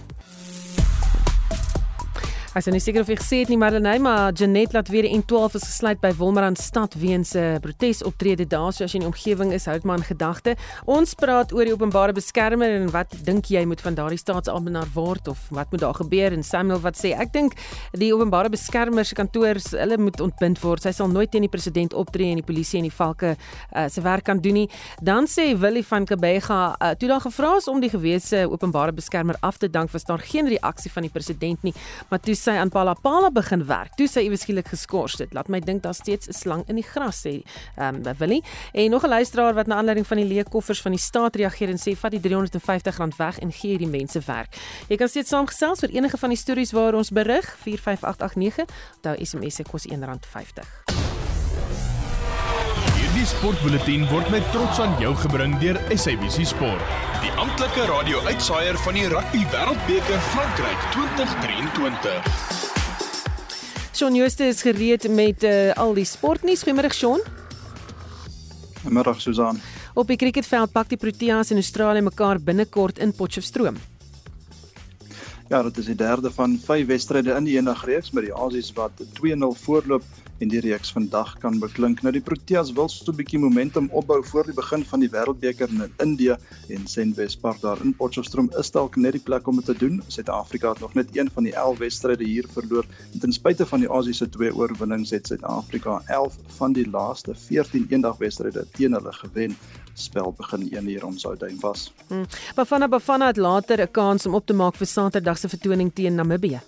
[2.52, 5.22] As jy nie seker of jy gesê het nie Marlenae, maar Janet laat weer in
[5.24, 9.06] 12 is gesluit by Wolmaranstad stad weens 'n uh, protesoptrede daar, so as jy in
[9.06, 10.56] die omgewing is, hou dit maar in gedagte.
[10.84, 15.28] Ons praat oor die openbare beskermer en wat dink jy moet van daardie staatsamptenaar word
[15.28, 17.52] of wat moet daar gebeur en Samuel wat sê ek dink
[17.92, 20.82] die openbare beskermer se kantoor hulle moet ontbind word.
[20.82, 23.32] Sy sal nooit teen die president optree en die polisie en die valke
[23.76, 24.68] uh, se werk kan doen nie.
[25.00, 29.36] Dan sê Willie van Kabega, uh, toe daar gevra is om die gewese openbare beskermer
[29.40, 31.72] af te dank, was daar geen reaksie van die president nie,
[32.10, 35.34] maar toe sy aan Palapala begin werk, toe sy iewes skielik geskort het.
[35.36, 37.42] Laat my dink daar steeds 'n slang in die gras sê,
[37.76, 38.42] ehm um, Willie.
[38.72, 41.68] En nog 'n luisteraar wat na aanleiding van die leë koffers van die staat reageer
[41.68, 44.56] en sê vat die R350 weg en gee hierdie mense werk.
[44.88, 48.66] Jy kan steeds saamgesels oor enige van die stories waar ons berig 45889.
[48.96, 51.11] Onthou SMS se kos R1.50.
[53.22, 56.82] Die sportbulletin word met trots aan jou gebring deur SABC Sport
[57.22, 62.32] die amptelike radio-uitsaier van die Rugby Wêreldbeker Frankryk 2023.
[63.94, 66.64] Shaun Jooste is gereed met uh, al die sportnuus.
[66.66, 67.22] Goeiemôre Shaun.
[68.80, 69.62] Goeiemôre Susan.
[69.94, 73.78] Op die cricketveld pak die Proteas in Australië mekaar binnekort in Potchefstroom.
[75.46, 78.98] Ja, dit is die derde van 5 wedstryde in die eendagreeks met die Aussies wat
[79.22, 82.02] 2-0 voorloop en die reeks vandag kan beklink.
[82.02, 85.68] Nou die Proteas wil so 'n bietjie momentum opbou voor die begin van die Wêreldbeker
[85.68, 86.36] in Indië
[86.68, 90.02] en Senwes Park daar in Potchefstroom is dalk net die plek om dit te doen.
[90.06, 92.84] Suid-Afrika het nog net een van die 11 wedstryde hier verloor.
[93.12, 97.34] En ten spyte van die Aussies se twee oorwinnings het Suid-Afrika 11 van die laaste
[97.34, 99.56] 14 eendagwedstryde teen hulle gewen
[99.94, 101.92] spel begin 1 uur om Southampton vas.
[102.08, 102.26] Hmm.
[102.54, 106.14] Bafana Bafana het later 'n kans om op te maak vir Saterdag se vertoning teen
[106.14, 106.60] Namibië.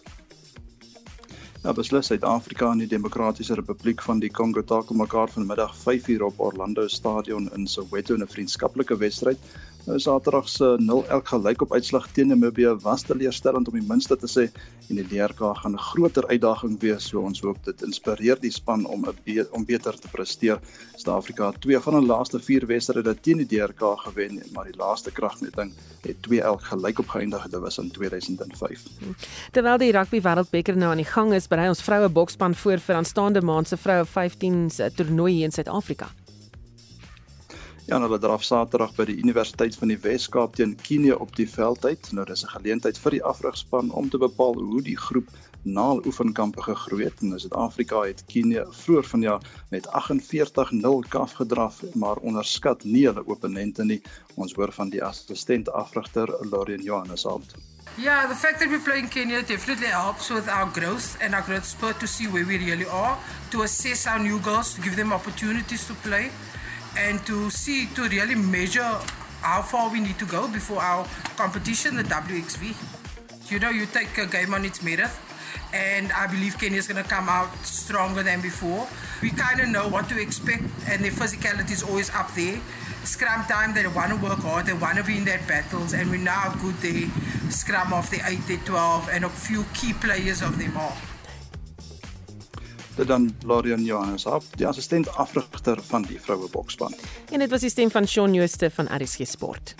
[1.64, 6.40] Ja, beslis Suid-Afrika en die Demokratiese Republiek van die Kongo takel mekaar vanmiddag 5uur op
[6.44, 9.38] Orlando Stadion in Soweto in 'n vriendskaplike wedstryd.
[9.84, 14.46] Saterdag se 0-1 gelykop uitslag teen Namibië was teleurstellend om die minste te sê
[14.88, 18.86] en die DRK gaan 'n groter uitdaging wees, so ons hoop dit inspireer die span
[18.86, 20.58] om be om beter te presteer.
[20.96, 25.10] Suid-Afrika het twee van hulle laaste 4 wedstryde teen die DRK gewen, maar die laaste
[25.10, 28.82] kragmeting het 2-1 gelykop geëindig, dit was in 2005.
[29.52, 32.96] Terwyl die rugby wêreldbeker nou aan die gang is, berei ons vroue boksspan voor vir
[32.96, 36.08] aanstaande maand se vroue 15 se toernooi in Suid-Afrika.
[37.84, 42.06] Ja, hulle draf Saterdag by die Universiteit van die Wes-Kaap teen Kenia op die veldtyd.
[42.16, 45.28] Nou dis 'n geleentheid vir die afrigspan om te bepaal hoe die groep
[45.64, 47.20] na oefenkampe gegroei het.
[47.20, 53.84] In Suid-Afrika het Kenia vroeër vanjaar met 48-0 kaf gedraf, maar onderskat nie hulle opponente
[53.84, 54.00] nie.
[54.34, 57.54] Ons hoor van die assistent afrigter Lorien Johannes Abt.
[57.96, 61.66] Yeah, the fact that we're playing Kenya definitely helps with our growth and our growth
[61.66, 63.16] spurt to see where we really are,
[63.50, 66.30] to assess our new girls, to give them opportunities to play.
[66.96, 68.98] And to see to really measure
[69.40, 72.74] how far we need to go before our competition, the WXV.
[73.50, 75.10] You know, you take a game on its merit,
[75.72, 78.88] and I believe Kenya is going to come out stronger than before.
[79.20, 82.60] We kind of know what to expect, and their physicality is always up there.
[83.04, 86.10] Scrum time, they want to work hard, they want to be in their battles, and
[86.10, 87.06] we how good the
[87.50, 90.96] scrum of the 8, the 12, and a few key players of them are.
[92.96, 96.94] Dit dan Lorian Johannes op die assistent afrigter van die vroue boksspan.
[97.30, 99.74] En dit was die stem van Shaun Jooste van RSG Sport.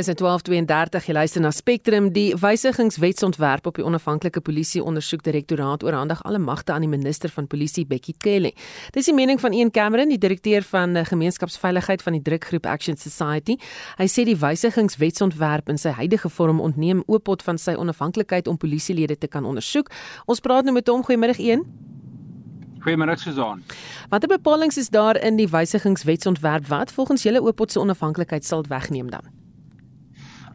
[0.00, 6.38] Dis 12:32 jy luister na Spectrum die wysigingswetsontwerp op die onafhanklike polisie ondersoekdirektoraat oorhandig alle
[6.40, 8.54] magte aan die minister van polisie Bekkie Cele.
[8.94, 13.58] Dis die mening van Ian Cameron die direkteur van gemeenskapsveiligheid van die drukgroep Action Society.
[13.98, 19.18] Hy sê die wysigingswetsontwerp in sy huidige vorm ontneem Oopot van sy onafhanklikheid om polisielede
[19.18, 19.90] te kan ondersoek.
[20.24, 21.66] Ons praat nou met hom goeiemôre een.
[22.86, 23.60] Goeiemôre Susan.
[24.08, 29.12] Watter bepalinge is daar in die wysigingswetsontwerp wat volgens julle Oopot se onafhanklikheid sal wegneem
[29.12, 29.39] dan?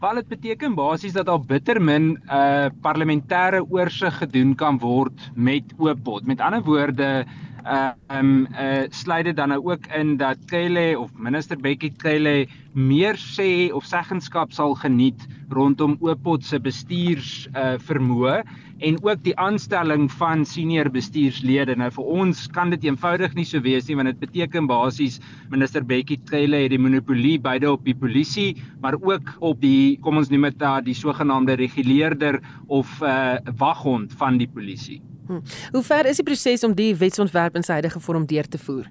[0.06, 5.32] Wel dit beteken basies dat daar bitter min 'n uh, parlementêre oorsig gedoen kan word
[5.34, 6.26] met Oopot.
[6.30, 7.26] Met ander woorde,
[7.66, 12.48] uh um uh sluit dit dan nou ook in dat Kele of minister Bekkie Kele
[12.74, 18.44] meer sê of seggenskap sal geniet rondom Oopot se bestuurs uh vermoë
[18.80, 21.76] en ook die aanstelling van senior bestuurslede.
[21.80, 25.20] Nou vir ons kan dit eenvoudig nie so wees nie want dit beteken basies
[25.52, 30.18] minister Bekkie Cele het die monopolie beide op die polisie, maar ook op die kom
[30.18, 35.02] ons noem dit da die sogenaamde reguleerder of 'n uh, waghond van die polisie.
[35.28, 35.42] Hm.
[35.72, 38.86] Hoe ver is die proses om die wetsontwerp in sy huidige vorm deur te voer?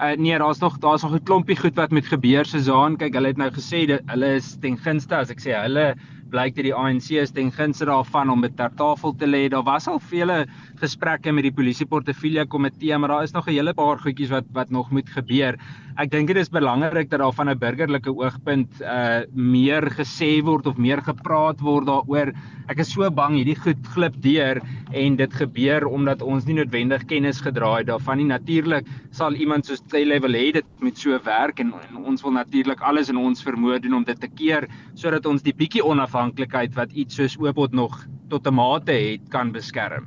[0.00, 2.96] Uh, nee, daar's nog daar's nog 'n klompie goed wat met gebeur se Zaan.
[2.96, 5.94] Kyk, hulle het nou gesê dat hulle is ten gunste as ek sê hulle
[6.30, 9.48] blyk dit die ANC is ten gunste daarvan om dit ter tafel te lê.
[9.50, 10.46] Daar was al vele
[10.80, 14.44] gesprekke met die polisie portefeulje komitee, maar daar is nog 'n hele paar goedjies wat
[14.52, 15.58] wat nog moet gebeur.
[15.96, 20.66] Ek dink dit is belangrik dat daar van 'n burgerlike oogpunt uh meer gesê word
[20.66, 22.32] of meer gepraat word daaroor.
[22.68, 24.60] Ek is so bang hierdie goed glip deur
[24.92, 28.26] en dit gebeur omdat ons nie noodwendig kennis gedra het daarvan nie.
[28.26, 32.80] Natuurlik sal iemand soos wil hê dit moet so werk en, en ons wil natuurlik
[32.80, 36.92] alles in ons vermoë doen om dit te keer sodat ons die bietjie onafhanklikheid wat
[36.92, 40.06] iets soos Oopot nog tot 'n mate het kan beskerm.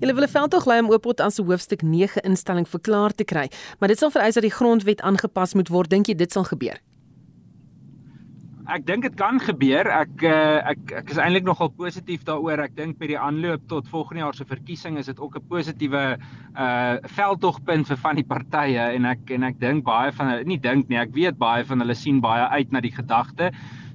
[0.00, 3.50] Hulle wil 'n veldtog lei om Oopot aan se hoofstuk 9 instelling verklaar te kry,
[3.78, 5.90] maar dit sal vereis dat die grondwet aangepas moet word.
[5.90, 6.80] Dink jy dit sal gebeur?
[8.70, 9.88] Ek dink dit kan gebeur.
[9.90, 12.60] Ek uh, ek ek is eintlik nogal positief daaroor.
[12.62, 16.18] Ek dink by die aanloop tot volgende jaar se verkiesing is dit ook 'n positiewe
[16.54, 20.58] uh veldtogpunt vir van die partye en ek en ek dink baie van hulle nie
[20.58, 23.50] dink nie, ek weet baie van hulle sien baie uit na die gedagte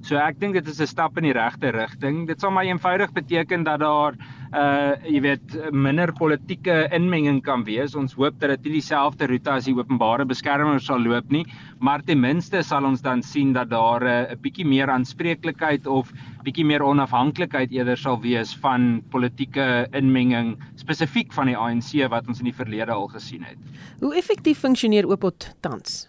[0.06, 2.28] So ek dink dit is 'n stap in die regte rigting.
[2.28, 4.14] Dit sal maar eenvoudig beteken dat daar
[4.54, 7.96] uh jy weet minder politieke inmenging kan wees.
[7.96, 11.44] Ons hoop dat dit nie dieselfde roete as die openbare beskermer sal loop nie,
[11.80, 16.12] maar ten minste sal ons dan sien dat daar 'n uh, bietjie meer aanspreeklikheid of
[16.44, 22.38] bietjie meer onafhanklikheid eerder sal wees van politieke inmenging spesifiek van die ANC wat ons
[22.38, 23.58] in die verlede al gesien het.
[24.00, 26.08] Hoe effektief funksioneer Oopot tans?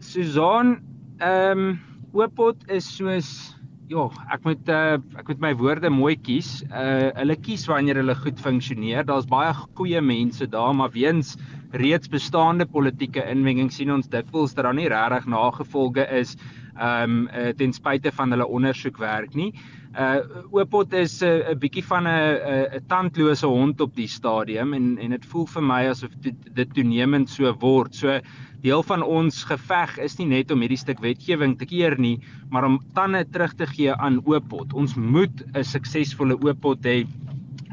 [0.00, 1.80] Susan Ehm um,
[2.12, 3.56] Oopot is soos
[3.88, 6.62] ja, ek moet uh, ek moet my woorde mooi kies.
[6.68, 9.04] Uh hulle kies wanneer hulle goed funksioneer.
[9.08, 11.36] Daar's baie goeie mense daar, maar weens
[11.72, 16.36] reeds bestaande politieke inmenging sien ons dikwels dat daar nie regtig nagevolge is
[16.76, 19.52] ehm um, uh, ten spyte van hulle ondersoekwerk nie.
[19.52, 24.72] Uh Oopot is 'n uh, 'n bietjie van 'n 'n tandlose hond op die stadium
[24.74, 27.94] en en dit voel vir my asof dit, dit toenemend so word.
[27.94, 28.20] So
[28.62, 32.64] deel van ons geveg is nie net om hierdie stuk wetgewing te keer nie, maar
[32.64, 34.72] om tande terug te gee aan Oopot.
[34.72, 37.06] Ons moet 'n suksesvolle Oopot hê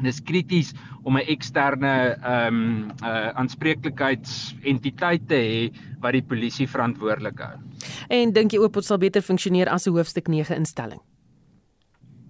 [0.02, 7.38] dis krities om 'n eksterne ehm um, uh aanspreeklikheidsentiteit te hê wat die polisie verantwoordelik
[7.38, 7.56] hou.
[8.08, 11.00] En dink jy Oopot sal beter funksioneer as 'n hoofstuk 9 instelling?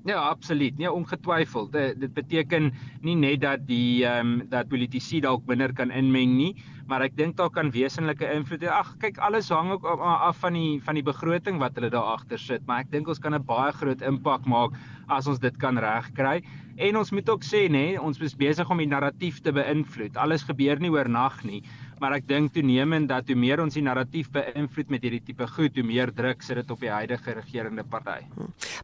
[0.04, 0.78] Ja, absoluut.
[0.78, 1.72] Nee, ongetwyfeld.
[1.72, 2.70] Dit, dit beteken
[3.04, 6.54] nie net dat die ehm um, dat politici dalk minder kan inmeng nie,
[6.88, 8.70] maar ek dink daar kan wesenlike invloed hê.
[8.72, 12.40] Ag, kyk, alles hang ook af van die van die begroting wat hulle daar agter
[12.40, 14.72] sit, maar ek dink ons kan 'n baie groot impak maak
[15.08, 16.40] as ons dit kan regkry.
[16.78, 20.16] En ons moet ook sê, nê, ons is besig om die narratief te beïnvloed.
[20.16, 21.62] Alles gebeur nie oornag nie
[22.00, 25.76] maar ek dink toenemend dat hoe meer ons die narratief beïnvloed met hierdie tipe goed,
[25.76, 28.24] hoe meer druk sit dit op die huidige regerende party.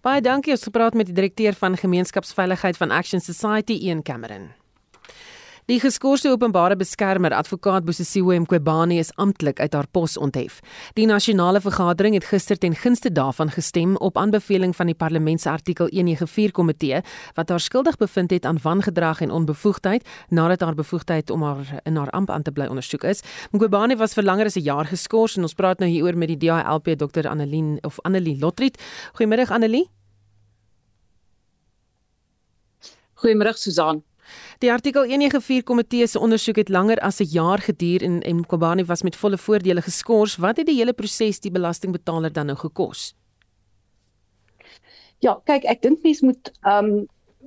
[0.04, 4.52] Baie dankie ons gepraat met die direkteur van gemeenskapsveiligheid van Action Society Ian Cameron.
[5.66, 10.60] Die geskorste openbare beskermer advokaat Bosisiwe Mqobani is amptelik uit haar pos onthef.
[10.94, 15.50] Die nasionale vergadering het gister ten gunste daarvan gestem op aanbeveling van die parlement se
[15.50, 17.02] artikel 194 komitee
[17.34, 21.96] wat haar skuldig bevind het aan wangedrag en onbevoegdheid nadat haar bevoegdheid om haar in
[21.96, 23.26] haar amp aan te bly ondersoek is.
[23.50, 26.38] Mqobani was vir langer as 'n jaar geskort en ons praat nou hieroor met die
[26.46, 28.78] DHLP Dr Annelien of Annelie Lotriet.
[29.18, 29.90] Goeiemôre Annelie.
[33.16, 34.04] Goeiemôre Susan.
[34.58, 38.84] Die artikel 194 komitee se ondersoek het langer as 'n jaar geduur en en Kobani
[38.84, 40.36] was met volle voordele geskort.
[40.36, 43.14] Wat het die hele proses die belastingbetaler dan nou gekos?
[45.18, 47.06] Ja, kyk, ek dink mense moet um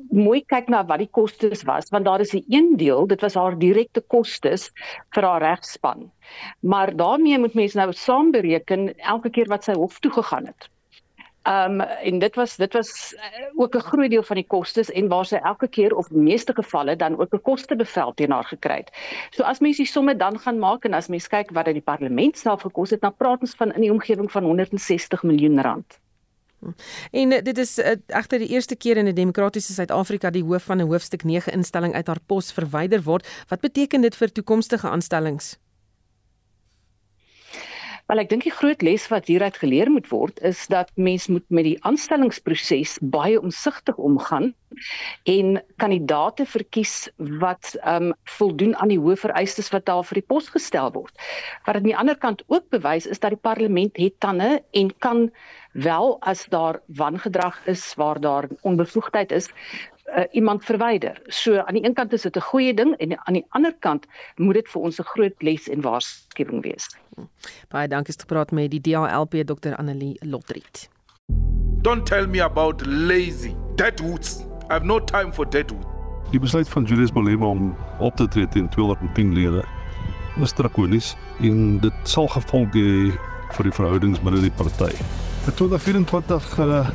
[0.10, 3.34] mooi kyk na wat die kostes was want daar is 'n een deel, dit was
[3.34, 4.72] haar direkte kostes
[5.13, 6.12] vir haar regspan.
[6.60, 10.70] Maar daarmee moet mense nou saambereken elke keer wat sy hof toe gegaan het.
[11.50, 13.22] Ehm um, en dit was dit was uh,
[13.56, 16.96] ook 'n groot deel van die kostes en waar sy elke keer of meeste gevalle
[16.96, 18.92] dan ook 'n kostebevel teen haar gekry het.
[19.30, 21.90] So as mens die somme dan gaan maak en as mens kyk wat dit die
[21.92, 26.00] parlement self gekos het, dan praat ons van in die omgewing van 160 miljoen rand.
[27.12, 30.78] En dit is uh, egter die eerste keer in 'n demokratiese Suid-Afrika die hoof van
[30.78, 33.28] 'n hoofstuk 9 instelling uit haar pos verwyder word.
[33.48, 35.58] Wat beteken dit vir toekomstige aanstellings?
[38.10, 41.43] Wel ek dink die groot les wat hieruit geleer moet word is dat mens moet
[41.54, 44.48] met die aanstellingsproses baie omsigtig omgaan
[45.30, 46.95] en kandidate verkies
[47.43, 51.13] wat ehm um, voldoen aan die hoë vereistes wat daar vir die pos gestel word.
[51.67, 55.30] Wat aan die ander kant ook bewys is dat die parlement het tande en kan
[55.78, 59.54] wel as daar wangedrag is waar daar onbevoegdheid is
[60.15, 61.22] uh, iemand verwyder.
[61.26, 64.06] So aan die een kant is dit 'n goeie ding en aan die ander kant
[64.36, 66.89] moet dit vir ons 'n groot les en waarskuwing wees.
[67.67, 70.89] Baie dankie het gepraat met die DHLP Dr Annelie Lotriet.
[71.82, 74.39] Don't tell me about lazy deadwoods.
[74.69, 75.86] I have no time for deadwood.
[76.32, 79.63] Die besluit van Julius Malema om op te tree teen 210 lede
[80.41, 83.15] is drakonies en dit sal gevolge hê
[83.56, 84.91] vir die verhoudings binne die party.
[85.45, 86.91] Vir 2024 uh,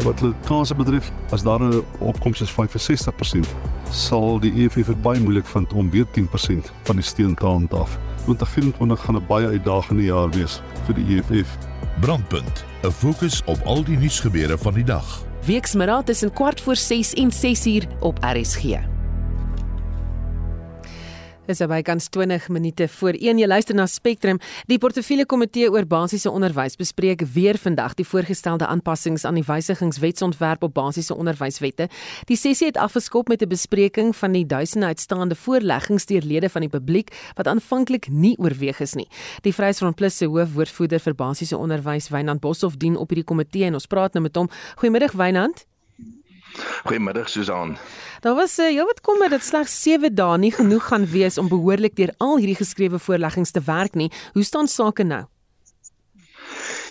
[0.00, 3.46] wat hulle kanse betref, as daar 'n opkoms is van 65%,
[3.90, 7.98] sal die EFF dit baie moeilik vind om weer 10% van die steun te handhaaf.
[8.24, 11.58] 2024 gaan 'n baie uitdagende jaar wees vir die EFF.
[12.00, 15.24] Brandpunt, 'n fokus op al die nuusgebeure van die dag.
[15.46, 18.64] Weksmiddag tussen kwart voor 6 en 6 uur op RSG.
[21.52, 24.38] Dis naby kans 20 minute voor 1 jy luister na Spectrum.
[24.70, 30.62] Die portefeulje komitee oor basiese onderwys bespreek weer vandag die voorgestelde aanpassings aan die wysigingswetsontwerp
[30.64, 31.90] op basiese onderwyswette.
[32.30, 36.60] Die sessie het afgeskop met 'n bespreking van die duisende uitstaande voorleggings deur lede van
[36.60, 39.08] die publiek wat aanvanklik nie oorweeg is nie.
[39.42, 43.74] Die Vryheidsfront Plus se hoofwoordvoerder vir basiese onderwys, Wynand Boshoff, dien op hierdie komitee en
[43.74, 44.48] ons praat nou met hom.
[44.76, 45.71] Goeiemiddag Wynand.
[46.84, 47.76] Goeiemiddag Susan.
[48.20, 51.96] Daar was uh, heelwat kommer dat slegs 7 dae nie genoeg gaan wees om behoorlik
[51.96, 54.10] deur al hierdie geskrewe voorleggings te werk nie.
[54.32, 55.24] Hoe staan sake nou?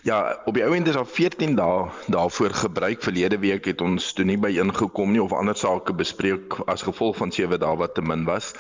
[0.04, 3.04] Ja, op die ouend is al 14 dae daarvoor gebruik.
[3.04, 7.20] Verlede week het ons toe nie by ingekom nie of ander sake bespreek as gevolg
[7.22, 8.54] van 7 dae wat te min was.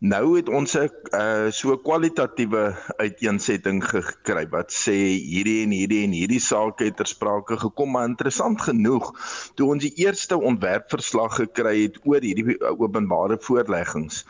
[0.00, 6.12] Nou het ons 'n uh, so kwalitatiewe uiteensetting gekry wat sê hierdie en hierdie en
[6.12, 9.08] hierdie sake het ter sprake gekom, maar interessant genoeg,
[9.54, 14.24] toe ons die eerste ontwerpverslag gekry het oor hierdie openbare voorleggings,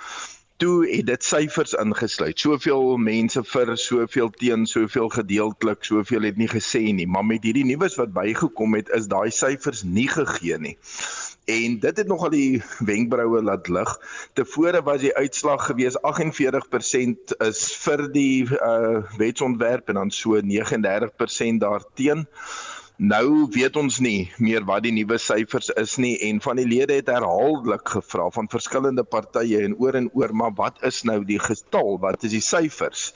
[0.62, 2.38] toe het dit syfers ingesluit.
[2.40, 7.66] Soveel mense vir, soveel teen, soveel gedeeltelik, soveel het nie gesê nie, maar met hierdie
[7.68, 10.76] nuus wat bygekom het, is daai syfers nie gegee nie
[11.46, 13.90] en dit het nogal die wenkbroue laat lig.
[14.34, 21.62] Tevore was die uitslag gewees 48% is vir die uh wetsontwerp en dan so 39%
[21.62, 22.26] daarteen.
[22.96, 26.96] Nou weet ons nie meer wat die nuwe syfers is nie en van die lede
[26.96, 31.38] het herhaaldelik gevra van verskillende partye en oor en oor maar wat is nou die
[31.38, 31.98] getal?
[32.00, 33.12] Wat is die syfers?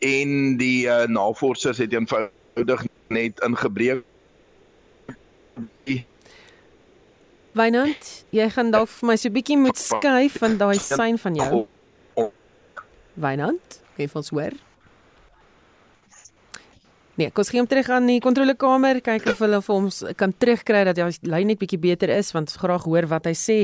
[0.00, 4.00] En die uh, navorsers het eenvoudig net ingebreek
[7.52, 11.34] Wynand, jy gaan dalk vir my so 'n bietjie moet skuif van daai sein van
[11.36, 11.66] jou.
[13.20, 14.56] Wynand, kan jy ons hoor?
[17.20, 20.80] Nee, kos gee hom terug aan die kontrolekamer, kyk of hulle vir ons kan terugkry
[20.88, 23.56] dat die lyn net bietjie beter is want graag hoor wat hy sê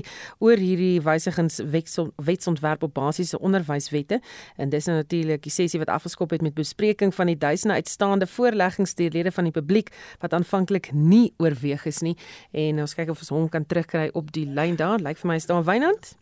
[0.44, 4.20] oor hierdie wysigings wetsontwerp op basiese onderwyswette.
[4.60, 8.28] En dis nou natuurlik die sessie wat afgeskop het met bespreking van die duisende uitstaande
[8.28, 12.18] voorleggings deur lede van die publiek wat aanvanklik nie oorweeg is nie.
[12.52, 15.00] En ons kyk of ons hom kan terugkry op die lyn daar.
[15.00, 16.18] Lyk vir my staan Wynand.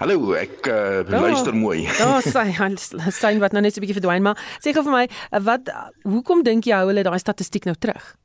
[0.00, 1.84] Hallo, ek uh, Da, luister mooi.
[1.98, 2.70] Daar sê hy
[3.14, 5.04] sê wat nou net so 'n bietjie verdwyn, maar sê gou vir my,
[5.46, 5.70] wat
[6.04, 8.16] hoekom dink jy hou hulle daai statistiek nou terug?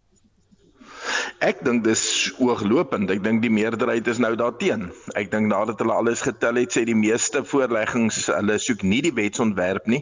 [1.45, 3.11] Ek dink dis ooglopend.
[3.13, 4.89] Ek dink die meerderheid is nou daarteen.
[5.13, 9.13] Ek dink nadat hulle alles getel het, sê die meeste voorleggings hulle soek nie die
[9.13, 10.01] wetsontwerp nie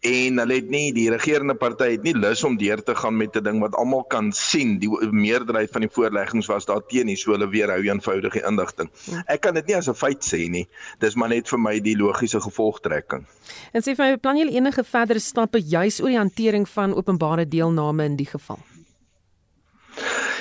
[0.00, 3.36] en hulle het nie die regerende party het nie lus om deur te gaan met
[3.36, 7.16] 'n ding wat almal kan sien die meerderheid van die voorleggings was daar teen nie
[7.16, 8.90] so hulle weer hou eenvoudige inligting.
[9.26, 10.68] Ek kan dit nie as 'n feit sê nie.
[10.98, 13.24] Dis maar net vir my die logiese gevolgtrekking.
[13.72, 17.48] En sê vir my, plan julle enige verdere stappe juis oor die hantering van openbare
[17.48, 18.58] deelname in die geval?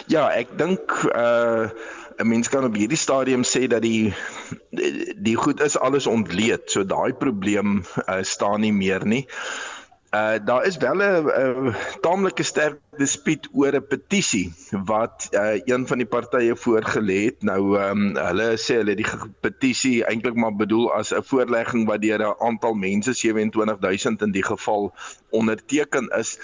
[0.07, 1.69] Ja, ek dink uh
[2.17, 4.13] 'n mens kan op hierdie stadium sê dat die
[4.69, 6.71] die, die goed is alles ontleed.
[6.71, 9.25] So daai probleem uh, staan nie meer nie.
[10.15, 14.53] Uh daar is wel 'n uh, taamlike sterk dispuut oor 'n petisie
[14.85, 17.43] wat uh, een van die partye voorgelê het.
[17.43, 19.07] Nou ehm um, hulle sê hulle die
[19.39, 24.43] petisie eintlik maar bedoel as 'n voorlegging wat deur 'n aantal mense 27000 in die
[24.43, 24.93] geval
[25.29, 26.37] onderteken is.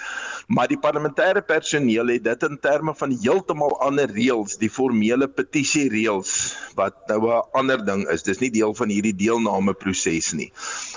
[0.46, 5.88] Maar die parlementêre personeel het dit in terme van heeltemal ander reëls, die formele petisie
[5.88, 8.22] reëls wat nou 'n ander ding is.
[8.22, 10.52] Dis nie deel van hierdie deelnameproses nie.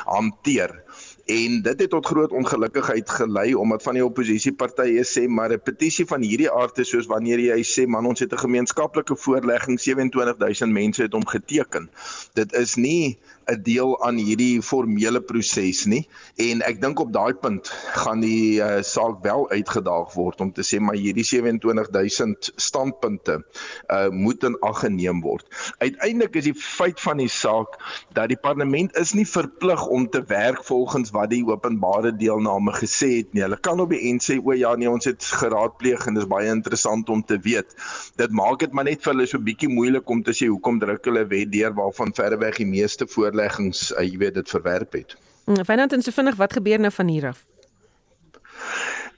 [0.06, 0.85] hanteer
[1.26, 6.06] en dit het tot groot ongelukkigheid gelei omdat van die oppositiepartye sê maar 'n petisie
[6.06, 10.72] van hierdie aard is soos wanneer jy sê man ons het 'n gemeenskaplike voorlegging 27000
[10.72, 11.90] mense het hom geteken.
[12.34, 17.34] Dit is nie 'n deel aan hierdie formele proses nie en ek dink op daai
[17.34, 23.46] punt gaan die uh, saak wel uitgedaag word om te sê maar hierdie 27000 standpunte
[23.90, 25.46] uh, moet in ag geneem word.
[25.78, 27.78] Uiteindelik is die feit van die saak
[28.14, 33.12] dat die parlement is nie verplig om te werk volgens wat die openbare deelname gesê
[33.18, 33.44] het nie.
[33.46, 36.52] Hulle kan op die end sê o ja nee ons het geraadpleeg en dis baie
[36.52, 37.76] interessant om te weet.
[38.22, 41.10] Dit maak dit maar net vir hulle so bietjie moeilik om te sê hoekom druk
[41.12, 45.18] hulle wet deur waarvan verreweg die meeste voorleggings uh, jy weet dit verwerp het.
[45.66, 47.46] Fynand en so vinnig wat gebeur nou van hier af?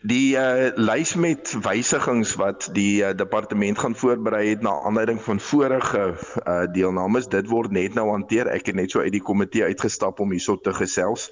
[0.08, 5.40] Die uh, lys met wysigings wat die uh, departement gaan voorberei het na aanleiding van
[5.40, 8.48] vorige uh, deelnames, dit word net nou hanteer.
[8.48, 11.32] Ek het net so uit die komitee uitgestap om hierso te gesels.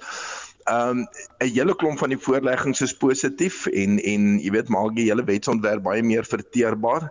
[0.66, 1.06] Ehm um,
[1.38, 5.22] 'n hele klomp van die voorleggings is positief en en jy weet maak die hele
[5.24, 7.06] wetsontwerp baie meer verteerbaar.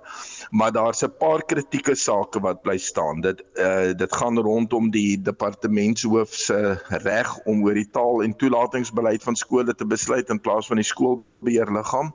[0.51, 3.21] Maar daar's 'n paar kritieke sake wat bly staan.
[3.21, 9.23] Dit uh dit gaan rondom die departementshoof se reg om oor die taal en toelatingsbeleid
[9.23, 12.11] van skole te besluit in plaas van die skoolbeheerliggaam.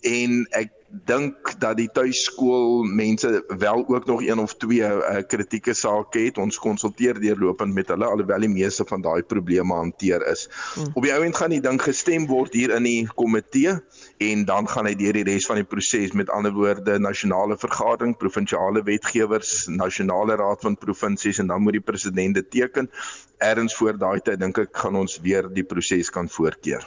[0.00, 5.74] En ek dink dat die tuiskool mense wel ook nog een of twee uh, kritieke
[5.74, 6.38] sake het.
[6.38, 10.48] Ons konsulteer deurlopend met hulle alhoewel die meeste van daai probleme hanteer is.
[10.76, 10.90] Mm.
[10.94, 13.76] Op die ouend gaan die ding gestem word hier in die komitee
[14.18, 18.16] en dan gaan hy deur die res van die proses met ander woorde nasionale vergadering,
[18.18, 22.90] provinsiale wetgewers, nasionale raad van provinsies en dan moet die president dit teken.
[23.38, 26.82] Erns voor daai tyd dink ek gaan ons weer die proses kan voorkeer.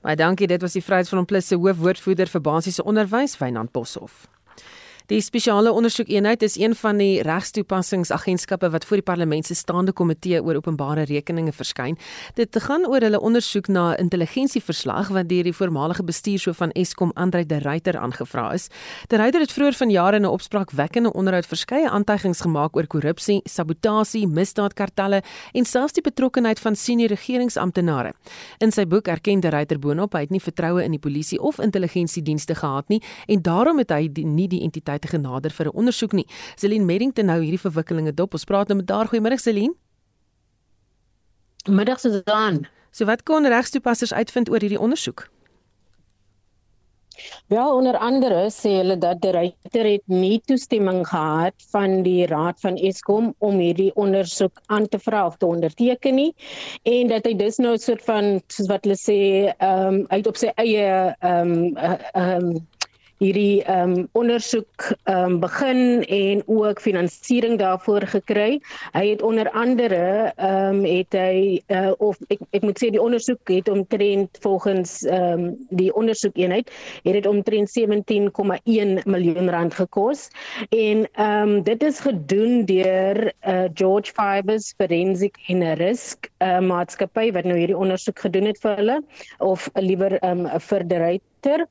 [0.00, 0.46] Baie dankie.
[0.46, 4.28] Dit was die Vryheid van Plus se hoofwoordvoerder vir basiese onderwys, Wynand Boshoff.
[5.08, 10.42] Die spesiale ondersoekeenheid is een van die regstoepassingsagentskappe wat voor die parlement se staande komitee
[10.44, 11.96] oor openbare rekeninge verskyn.
[12.36, 17.10] Dit gaan oor hulle ondersoek na 'n intelligensieverslag wat deur die voormalige bestuurshoof van Eskom,
[17.14, 18.68] Andre de Ruyter, aangevra is.
[19.06, 24.26] De Ruyter het vroeër vanjaar in 'n opspraakwekkende onderhoud verskeie aantuigings gemaak oor korrupsie, sabotasie,
[24.26, 28.12] misdaadkartelle en selfs die betrokkeheid van senior regeringsamptenare.
[28.58, 31.58] In sy boek erken de Ruyter boonop hy het nie vertroue in die polisie of
[31.58, 35.76] intelligensiedienste gehad nie en daarom het hy die, nie die entiteit autoriteite genader vir 'n
[35.76, 36.26] ondersoek nie.
[36.56, 38.32] Celine Merrington nou hierdie verwikkelinge dop.
[38.32, 39.06] Ons praat nou met daar.
[39.06, 39.74] Goeiemôre Celine.
[41.68, 42.66] Middag Susan.
[42.90, 45.28] So wat kon regstoepassers uitvind oor hierdie ondersoek?
[47.48, 52.60] Wel onder andere sê hulle dat die regter het nie toestemming gehad van die raad
[52.60, 56.34] van Eskom om hierdie ondersoek aan te vra of te onderteken nie
[56.82, 59.18] en dat hy dus nou 'n soort van soos wat hulle sê
[59.58, 62.66] ehm um, uit op sy eie ehm um, ehm uh, um,
[63.18, 68.60] hierdie ehm um, ondersoek ehm um, begin en ook finansiering daarvoor gekry.
[68.94, 73.02] Hy het onder andere ehm um, het hy uh, of ek ek moet sê die
[73.02, 76.70] ondersoek het omtrent volgens ehm um, die ondersoekeenheid
[77.02, 80.28] het dit omtrent 17,1 miljoen rand gekos
[80.70, 87.32] en ehm um, dit is gedoen deur uh, George Fibers Forensic en Risk uh, maatskappy
[87.34, 89.00] wat nou hierdie ondersoek gedoen het vir hulle
[89.38, 91.66] of liewer ehm um, vir die Reiter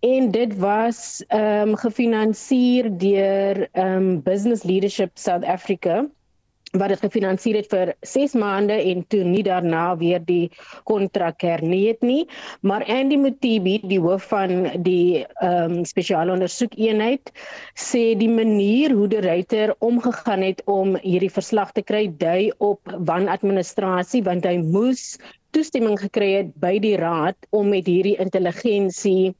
[0.00, 6.06] en dit was ehm um, gefinansier deur ehm um, Business Leadership South Africa
[6.76, 10.50] wat dit gefinansier het vir 6 maande en toe nie daarna weer die
[10.84, 12.26] kontrak hernie het nie.
[12.60, 17.32] Maar Andy Mutibi die hoof van die ehm um, spesiale ondersoekeenheid
[17.74, 22.80] sê die manier hoe die ruiter omgegaan het om hierdie verslag te kry dui op
[22.98, 25.16] wanadministrasie want hy moes
[25.56, 29.34] toestemming gekry het by die raad om met hierdie intelligensie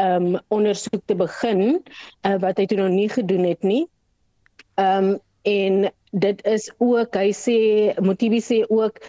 [0.00, 3.84] ehm um, ondersoek te begin uh, wat hy toe nog nie gedoen het nie.
[4.80, 7.58] Ehm um, en dit is ook hy sê
[7.98, 9.00] Motibi sê ook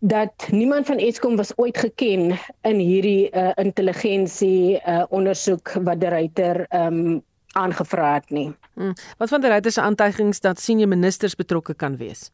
[0.00, 6.08] dat niemand van Eskom was ooit geken in hierdie uh, intelligensie uh, ondersoek wat die
[6.08, 7.20] ruiter ehm um,
[7.52, 8.52] aangevra het nie.
[8.74, 8.92] Hmm.
[9.18, 12.30] Wat van die ruiter se aantuigings dat senior ministers betrokke kan wees?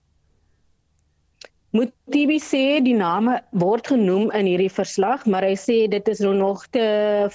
[1.75, 6.63] TB sê die name word genoem in hierdie verslag, maar hy sê dit is nog
[6.71, 6.85] te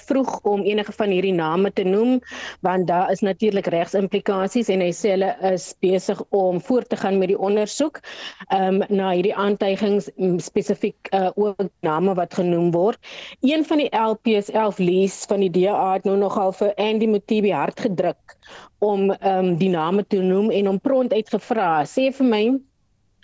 [0.06, 2.22] vroeg om enige van hierdie name te noem
[2.64, 7.20] want daar is natuurlik regsimplikasies en hy sê hulle is besig om voort te gaan
[7.20, 8.00] met die ondersoek.
[8.48, 10.08] Ehm um, na hierdie aantuigings
[10.40, 12.98] spesifiek uh, ook name wat genoem word.
[13.44, 17.52] Een van die LPS 11 lees van die DA het nou nogal vir Andy Mutibi
[17.52, 18.38] hard gedruk
[18.80, 21.82] om ehm um, die name te noem en hom prompt uitgevra.
[21.84, 22.44] Sê vir my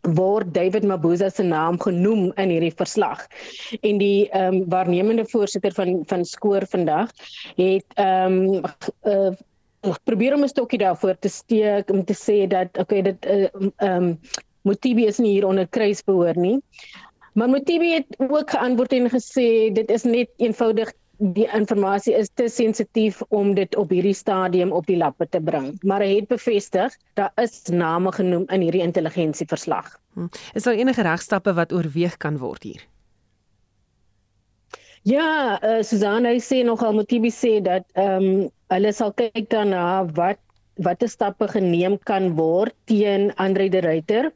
[0.02, 3.26] word David Mabuza se naam genoem in hierdie verslag.
[3.80, 7.10] En die ehm um, waarnemende voorsitter van van skoor vandag
[7.56, 8.64] het ehm um,
[9.04, 13.42] uh, probeer om 'n stokkie daarvoor te steek om te sê dat okay dit eh,
[13.42, 14.18] ehm uh, um,
[14.62, 16.58] Motibi is nie hier onder kruisbehoor nie.
[17.32, 22.48] Maar Motibi het ook geantwoord en gesê dit is net eenvoudig die inligting is te
[22.48, 25.72] sensitief om dit op hierdie stadium op die lappe te bring.
[25.82, 29.98] Maar hy het bevestig daar is name genoem in hierdie intelligensieverslag.
[30.14, 30.30] Hm.
[30.54, 32.86] Is daar enige regstappe wat oorweeg kan word hier?
[35.02, 40.38] Ja, uh, Susanna sê nogal Motibi sê dat ehm um, hulle sal kyk daarna wat
[40.84, 44.28] watter stappe geneem kan word teen Andre de Ruyter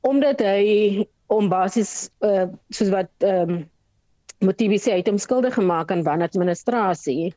[0.00, 3.66] omdat hy om basies uh, soos wat ehm um,
[4.38, 7.32] Motibi sê hy het hom skuldig gemaak aan wanadministrasie.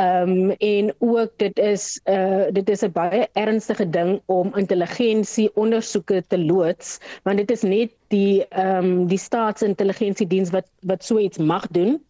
[0.00, 5.50] Ehm um, en ook dit is uh dit is 'n baie ernstige ding om intelligensie
[5.54, 11.18] ondersoeke te loods want dit is net die ehm um, die staatsintelligensiediens wat wat so
[11.18, 12.00] iets mag doen.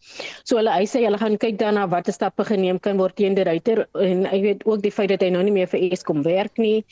[0.43, 3.43] So hulle hy sê hulle gaan kyk daarna watter stappe geneem kan word teen die
[3.43, 6.57] ruiter en ek weet ook die feit dat hy nou nie meer vir Eskom werk
[6.57, 6.85] nie.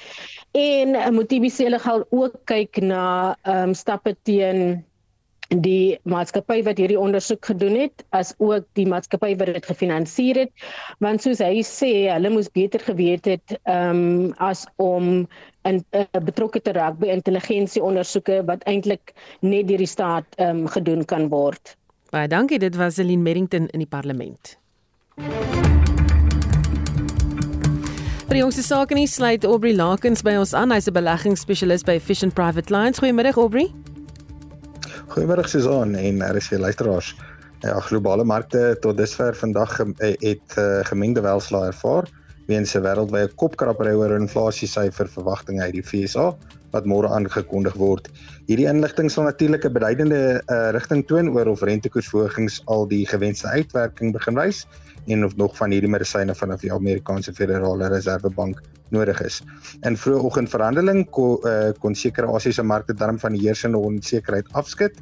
[0.51, 4.83] En uh, Motibi sê hulle gaan ook kyk na ehm um, stappe teen
[5.49, 10.51] die maatskappy wat hierdie ondersoek gedoen het as ook die maatskappy wat dit gefinansier het
[11.01, 15.27] want soos hy sê hulle moes beter geweet het ehm um, as om
[15.67, 20.65] in uh, betrokke te raak by intelligensie ondersoeke wat eintlik net deur die staat ehm
[20.65, 21.75] um, gedoen kan word.
[22.13, 24.57] Baie dankie dit was Celine Merrington in die parlement.
[28.29, 30.71] Vir die jongste sake nie sluit Aubrey Lakens by ons aan.
[30.71, 32.99] Hy's 'n beleggingsspesialis by Efficient Private Lines.
[32.99, 33.73] Goeiemiddag Aubrey.
[35.09, 37.15] Goeiemôre Susan en RC luisteraars.
[37.65, 40.53] Ja, globale markte tot dusver vandag eh, het
[40.85, 42.05] gemengde welslae ervaar
[42.49, 46.27] weens 'n wêreldwye kopkrappery oor inflasiesyfer verwagtinge uit die FSA
[46.71, 48.09] wat môre aangekondig word.
[48.49, 53.47] Hierdie inligting sal natuurlik 'n beduidende uh, rigting toon oor of rentekoersverhogings al die gewenste
[53.47, 54.65] uitwerking begin wys
[55.07, 59.41] en of nog van hierdie medisyne vanaf die Amerikaanse Federale Reservebank nodig is.
[59.85, 64.95] In vroeë oggendverhandeling kon, uh, kon sekere Asiëse markte darm van die heersende onsekerheid afskud.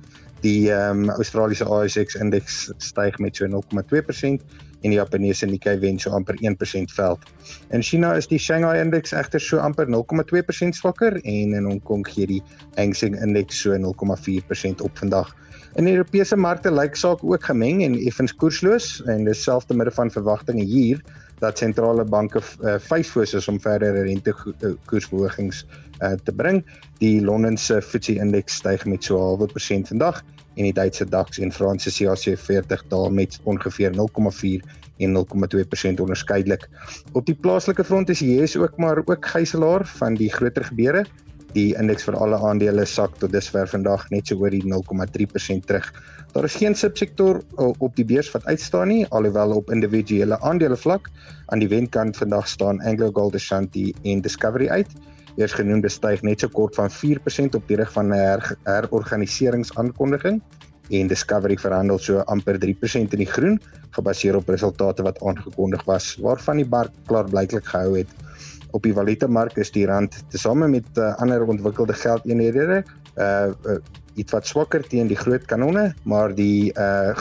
[0.43, 4.43] Die um, Australiese ASX indeks styg met so 0,2%
[4.81, 7.25] en die Japaneese Nikkei wen so amper 1% veld.
[7.71, 12.05] In China is die Shanghai indeks egter so amper 0,2% swakker en in Hong Kong
[12.07, 12.41] gee die
[12.75, 15.33] Hang Seng indeks so 0,4% op vandag.
[15.77, 19.75] In die Europese markte lyk saak ook gemeng en effens koersloos en dis selfs te
[19.77, 21.03] midde van verwagtinge hier
[21.39, 25.65] dat sentrale banke uh, vyf fokus is om verdere rentekoersverhogings
[26.01, 26.63] uh, te bring.
[26.97, 30.23] Die Londense FTSE indeks styg met so 'n halwe persent vandag
[30.57, 34.65] en die Duitse DAX en Franse CAC 40 daal met ongeveer 0,4
[34.97, 36.67] en 0,2% onderskeidelik.
[37.13, 41.05] Op die plaaslike front is die US ook maar ook gijslaer van die groter gebeure
[41.55, 45.87] Die indeks vir alle aandele sak tot dusver vandag net so oor die 0,3% terug.
[46.35, 51.07] Daar is geen subsektor op die beurs wat uitstaan nie, alhoewel op individuele aandele vlak
[51.47, 54.91] aan die wenkant vandag staan AngloGold Ashanti en Discovery uit.
[55.37, 60.41] Eers genoemde styg net so kort van 4% op die rig van 'n her, herorganiseringsaankondiging
[60.89, 63.59] en Discovery verhandel so amper 3% in die groen
[63.95, 68.09] gebaseer op resultate wat aangekondig was waarvan die mark klaarblyklik gehou het.
[68.71, 72.83] Op die valutamark is die rand tesame met uh, ander ontwikkelde geldeenhede
[73.17, 73.79] uh, uh
[74.17, 77.13] iets wat swakker teen die groot kanonne, maar die uh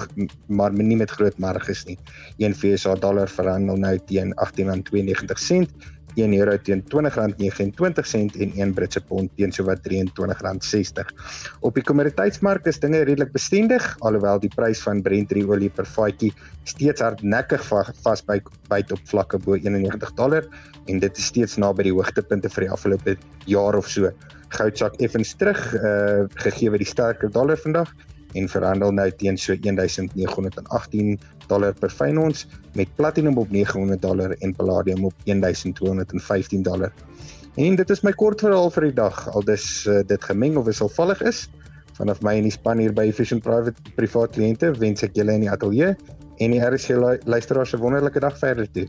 [0.48, 1.98] maar nie met groot marges nie.
[2.38, 5.68] 1 FSA dollar verhandel nou teen 18.92 sent
[6.16, 11.12] 1 euro teen R20.29 en 1 Britse pond teen sowat R23.60.
[11.60, 16.32] Op die kommoditeitsmark is dinge redelik bestendig alhoewel die prys van Brent olie per vatjie
[16.64, 17.62] steeds hardnekkig
[18.02, 20.48] vasbyt byt op vlakke bo 91 dollar
[20.86, 23.16] en dit is steeds naby die hoogtepunte vir die afgelope
[23.50, 24.10] jaar of so.
[24.56, 27.92] Goud sak effens terug uh gegee word die sterker dollar vandag
[28.36, 31.18] en verhandel nou teen so 1918
[31.48, 32.46] dollar per fyn ons
[32.78, 36.92] met platinum op 900 dollar en palladium op 1215 dollar.
[37.56, 39.22] En dit is my kort verhaal vir die dag.
[39.32, 41.46] Al dis uh, dit gemeng of wisselvallig is
[41.96, 45.46] vanaf my en die span hier by Efficient Private privaat kliënte wens ek julle in
[45.46, 45.94] die ateljee
[46.44, 46.92] en die RC
[47.24, 48.86] luisteraars 'n wonderlike dag verder toe.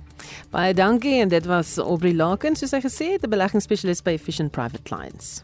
[0.51, 4.51] Baie dankie en dit was Aubrey Laken soos hy gesê het, 'n beleggingsspesialis by Efficient
[4.51, 5.41] Private Clients.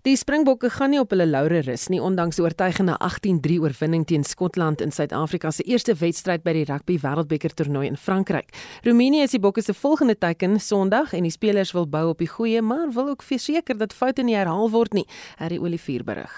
[0.00, 4.22] Die Springbokke gaan nie op hulle laure rus nie ondanks die oortuigende 18-3 oorwinning teen
[4.24, 8.48] Skotland in Suid-Afrika se eerste wedstryd by die Rugby Wêreldbeker toernooi in Frankryk.
[8.86, 12.30] Roemenië is die Bokke se volgende teiken Sondag en die spelers wil bou op die
[12.32, 15.04] goeie, maar wil ook verseker dat foute nie herhaal word nie,
[15.36, 16.32] Harry Olivier berig.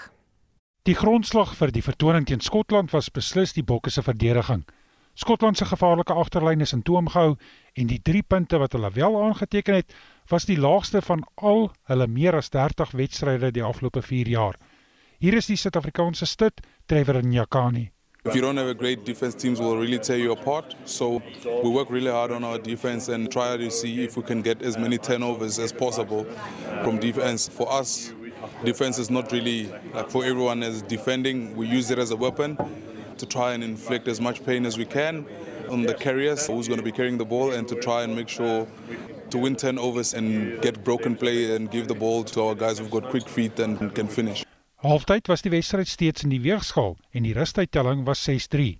[0.83, 4.65] Die grondslag vir die vertoning teen Skotland was beslis die Bokke se verdediging.
[5.15, 7.37] Skotland se gevaarlike agterlyn is in toom gehou
[7.79, 9.95] en die 3 punte wat hulle wel aangeteken het,
[10.29, 14.55] was die laagste van al hulle meer as 30 wedstryde die afgelope 4 jaar.
[15.19, 17.89] Hier is die Suid-Afrikaanse stut, Trevor Nyakani.
[18.25, 20.75] If you don't have a great defense, teams will really tear you apart.
[20.85, 21.21] So
[21.63, 24.61] we work really hard on our defense and try to see if we can get
[24.61, 26.25] as many turnovers as possible
[26.83, 27.49] from defense.
[27.49, 28.13] For us,
[28.63, 31.53] defense is not really like for everyone as defending.
[31.57, 32.57] We use it as a weapon
[33.17, 35.25] to try and inflict as much pain as we can
[35.73, 38.29] on the carriers who's going to be carrying the ball and to try and make
[38.29, 38.67] sure
[39.29, 42.91] to win turnovers and get broken play and give the ball to our guys who've
[42.91, 44.45] got quick feet and can finish.
[44.83, 48.77] Halftyd was die wedstryd steeds in die weegskaal en die rustydtelling was 6-3.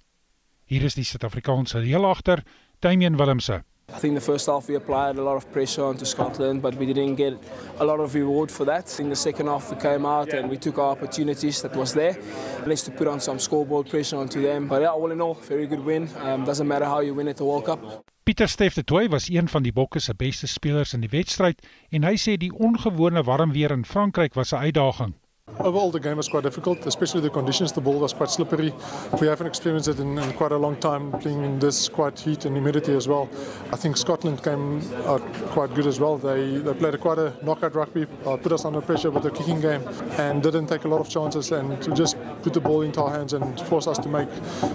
[0.68, 2.44] Hier is die Suid-Afrikaanse heel agter,
[2.80, 3.64] Damian Willemse.
[3.94, 6.88] I think the first half we applied a lot of pressure onto Scotland, but we
[6.88, 7.38] didn't get
[7.80, 9.00] a lot of reward for that.
[9.00, 12.18] In the second half, we came out and we took our opportunities that was there.
[12.62, 14.68] Managed to put on some scoreboard pressure onto them.
[14.68, 16.10] But yeah, all in all, very good win.
[16.22, 17.80] Um, doesn't matter how you win at the World Cup.
[18.24, 21.60] Pieter Steff de Toey was een van die Bokke se beste spelers in die wedstryd
[21.92, 25.14] en hy sê die ongewone warm weer in Frankryk was 'n uitdaging.
[25.60, 27.72] Overall, the game was quite difficult, especially the conditions.
[27.72, 28.74] The ball was quite slippery.
[29.22, 32.46] We haven't experienced it in, in, quite a long time, playing in this quite heat
[32.46, 33.30] and humidity as well.
[33.72, 35.22] I think Scotland came out
[35.52, 36.18] quite good as well.
[36.18, 39.32] They they played a quite a knockout rugby, uh, put us under pressure with the
[39.32, 39.84] kicking game,
[40.18, 43.12] and didn't take a lot of chances and to just put the ball into our
[43.12, 44.30] hands and force us to make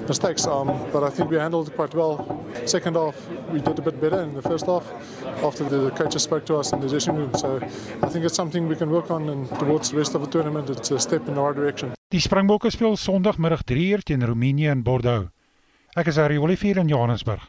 [0.08, 0.46] mistakes.
[0.46, 2.16] Um, but I think we handled it quite well.
[2.64, 3.16] Second half,
[3.50, 4.90] we did a bit better in the first half
[5.44, 7.34] after the coaches spoke to us in the dressing room.
[7.34, 7.56] So
[8.02, 10.57] I think it's something we can work on and towards the rest of the tournament.
[10.66, 11.92] It's a step in the right direction.
[12.10, 15.28] Die Springbokke speel Sondagmiddag 3uur teen Roemenië in Bordeaux.
[15.94, 17.44] Ek is Harry Olivier in Johannesburg.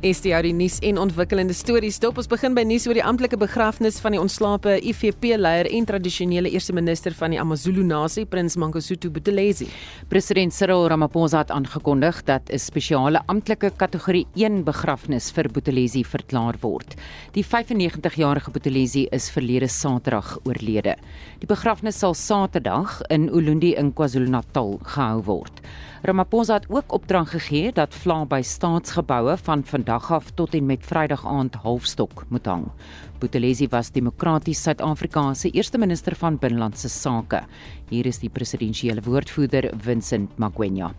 [0.00, 1.98] Is die oudie nuus en ontwikkelende stories.
[2.00, 6.48] Dop ons begin by nuus oor die amptelike begrafnis van die ontslape IFP-leier en tradisionele
[6.54, 9.68] eerste minister van die AmaZulu nasie, Prins Mangosuthu Buthelezi.
[10.08, 16.56] President Cyril Ramaphosa het aangekondig dat 'n spesiale amptelike kategorie 1 begrafnis vir Buthelezi verklaar
[16.60, 16.96] word.
[17.32, 20.96] Die 95-jarige Buthelezi is verlede Saterdag oorlede.
[21.40, 25.60] Die begrafnis sal Saterdag in Ulundi in KwaZulu-Natal gehou word.
[26.02, 30.84] Ramaphosa het ook opdrag gegee dat vla by staatsgeboue van vandag af tot en met
[30.86, 32.70] Vrydag aand halfstok moet hang.
[33.18, 37.42] Buthelezi was demokraties Suid-Afrika se eerste minister van binnelandse sake.
[37.88, 40.92] Hier is die presidensiële woordvoerder Vincent Magwenya.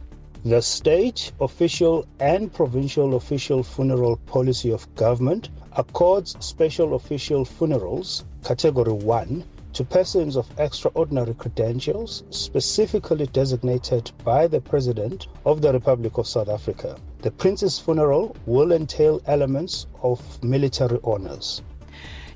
[0.43, 8.91] The state official and provincial official funeral policy of government accords special official funerals category
[8.91, 16.27] 1 to persons of extraordinary credentials specifically designated by the President of the Republic of
[16.27, 16.97] South Africa.
[17.21, 21.61] The Prince's funeral will entail elements of military honors.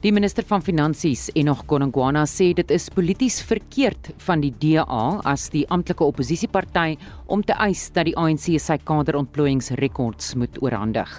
[0.05, 5.47] Die minister van Finansies, Enoch Godongwana, sê dit is polities verkeerd van die DA as
[5.49, 6.91] die amptelike oppositieparty
[7.33, 11.09] om te eis dat die ANC sy kaderontplooiingsrekords moet oorhandig.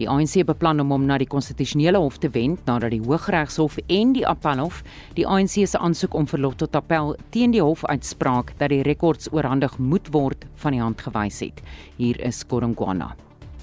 [0.00, 4.16] Die ANC beplan om hom na die konstitusionele hof te wend nadat die Hooggeregshof en
[4.16, 4.80] die Appelhof
[5.20, 9.76] die ANC se aansoek om verlof tot appel teen die hofuitspraak dat die rekords oorhandig
[9.76, 11.60] moet word van die hand gewys het.
[12.00, 13.12] Hier is Godongwana.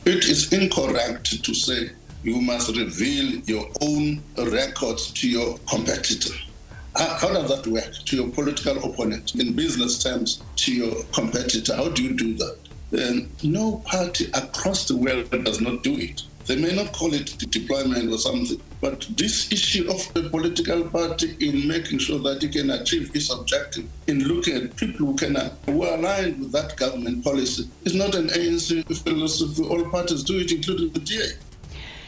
[0.05, 6.33] It is incorrect to say you must reveal your own records to your competitor.
[6.95, 11.75] How does that work to your political opponent in business terms to your competitor?
[11.75, 12.57] How do you do that?
[12.91, 16.23] And no party across the world does not do it.
[16.47, 21.35] They may not call it deployment or something, but this issue of the political party
[21.41, 25.35] in making sure that it can achieve its objective, in looking at people who can
[25.35, 29.61] uh, who are aligned with that government policy, is not an ANC philosophy.
[29.63, 31.33] All parties do it, including the DA.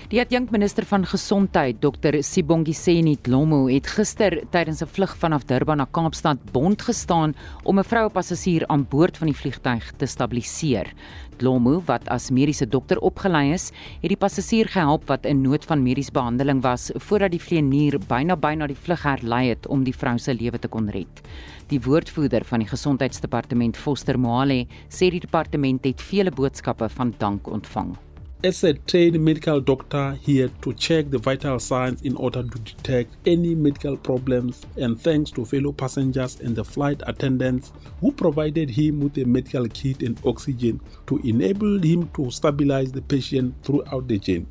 [0.10, 5.86] Die adjunkminister van gesondheid, Dr Sibongiseni Dlomo, het gister tydens 'n vlug vanaf Durban na
[5.86, 10.94] Kaapstad bond gestaan om 'n vroue passasier aan boord van die vliegtyg te stabiliseer.
[11.38, 15.84] Dlomo, wat as mediese dokter opgelei is, het die passasier gehelp wat in nood van
[15.84, 20.18] mediese behandeling was voordat die vlieënier byna byna die vlug herlei het om die vrou
[20.18, 21.22] se lewe te kon red.
[21.68, 27.48] Die woordvoerder van die gesondheidsdepartement, Foster Moale, sê die departement het vele boodskappe van dank
[27.48, 28.09] ontvang.
[28.42, 33.14] As a trained medical doctor here to check the vital signs in order to detect
[33.26, 39.02] any medical problems and thanks to fellow passengers and the flight attendants who provided him
[39.02, 44.18] with a medical kit and oxygen to enable him to stabilize the patient throughout the
[44.18, 44.48] journey.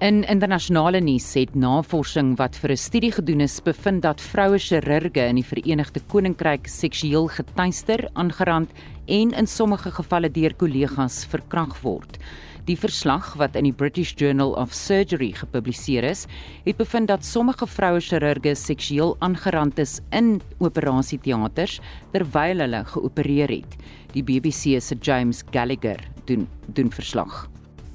[0.00, 5.20] In internasionale nuus het navorsing wat vir 'n studie gedoen is bevind dat vroue chirurge
[5.20, 8.70] in die Verenigde Koninkryk seksueel getuister, aangerand
[9.06, 12.18] en in sommige gevalle deur kollegas verkragt word.
[12.64, 16.24] Die verslag wat in die British Journal of Surgery gepubliseer is,
[16.64, 21.80] het bevind dat sommige vroue chirurge seksueel aangerand is in operasieteaters
[22.14, 23.76] terwyl hulle geopereer het.
[24.16, 27.50] Die BBC se James Gallagher doen doen verslag.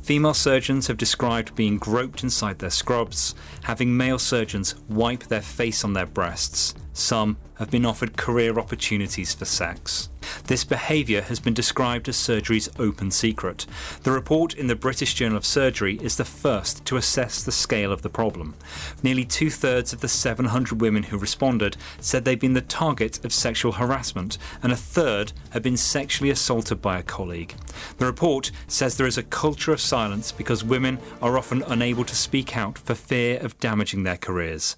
[0.05, 5.83] Female surgeons have described being groped inside their scrubs, having male surgeons wipe their face
[5.83, 6.75] on their breasts.
[6.99, 10.09] Some have been offered career opportunities for sex.
[10.47, 13.65] This behaviour has been described as surgery's open secret.
[14.03, 17.93] The report in the British Journal of Surgery is the first to assess the scale
[17.93, 18.53] of the problem.
[19.01, 23.31] Nearly two thirds of the 700 women who responded said they'd been the target of
[23.31, 27.55] sexual harassment, and a third had been sexually assaulted by a colleague.
[27.97, 32.15] The report says there is a culture of silence because women are often unable to
[32.15, 34.75] speak out for fear of damaging their careers.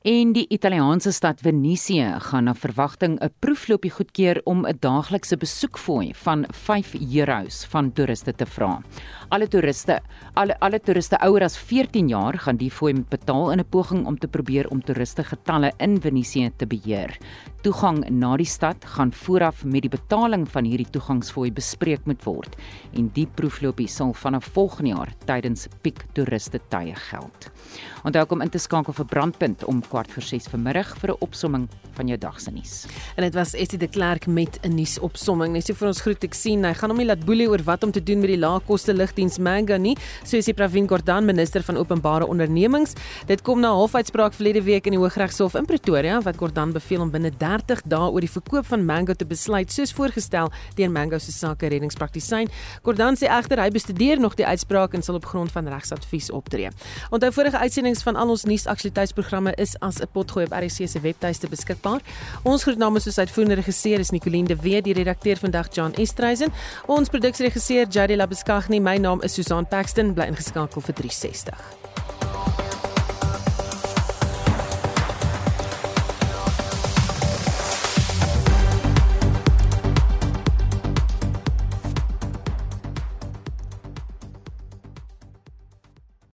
[0.00, 6.14] En die Italiaanse stad Venesië gaan na verwagting 'n proefloopie goedkeur om 'n daaglikse besoekfooi
[6.14, 8.82] van 5 euros van toeriste te vra.
[9.30, 10.00] Alle toeriste,
[10.34, 14.06] alle alle toeriste ouer as 14 jaar gaan die fooi moet betaal in 'n poging
[14.06, 17.16] om te probeer om toeriste getalle in Venesië te beheer.
[17.62, 22.56] Toegang na die stad gaan vooraf met die betaling van hierdie toegangsfooi bespreek moet word
[22.92, 27.50] en die proefloopie sal vanaf volgende jaar tydens piek toeriste tye geld.
[28.04, 31.68] Onthou kom in te skakel vir brandpunt om kwart voor 6 vanmiddag vir 'n opsomming
[31.92, 32.86] van jou dag se nuus.
[33.16, 35.52] En dit was Estie de Klerk met 'n nuusopsomming.
[35.52, 37.84] Net so vir ons groet ek sien hy gaan hom nie laat boelie oor wat
[37.84, 41.76] om te doen met die laagkoste lugdiens Manga nie, soos die Pravin Gordhan minister van
[41.76, 42.94] openbare ondernemings.
[43.28, 47.10] Dit kom na halfuitspraak verlede week in die Hooggeregshof in Pretoria wat Gordhan beveel om
[47.10, 51.32] binne 30 dae oor die verkoop van Mango te besluit soos voorgestel deur Mango se
[51.32, 52.48] sake reddingspraktisyn.
[52.82, 56.70] Gordhan sê egter hy bestudeer nog die uitspraak en sal op grond van regsadvies optree.
[57.10, 61.48] Onthou vorige uitsendings van al ons nuusaktualiteitsprogramme is as 'n potgooi op RC se webtuiste
[61.48, 62.00] beskikbaar.
[62.42, 66.52] Ons groet namens soos uitvoerende regisseur is Nicoline de Wet, die redakteur vandag John Estreisen.
[66.86, 71.79] Ons produksieregisseur Jady Labeskagni, my naam is Susan Paxton, bly ingeskakel vir 360.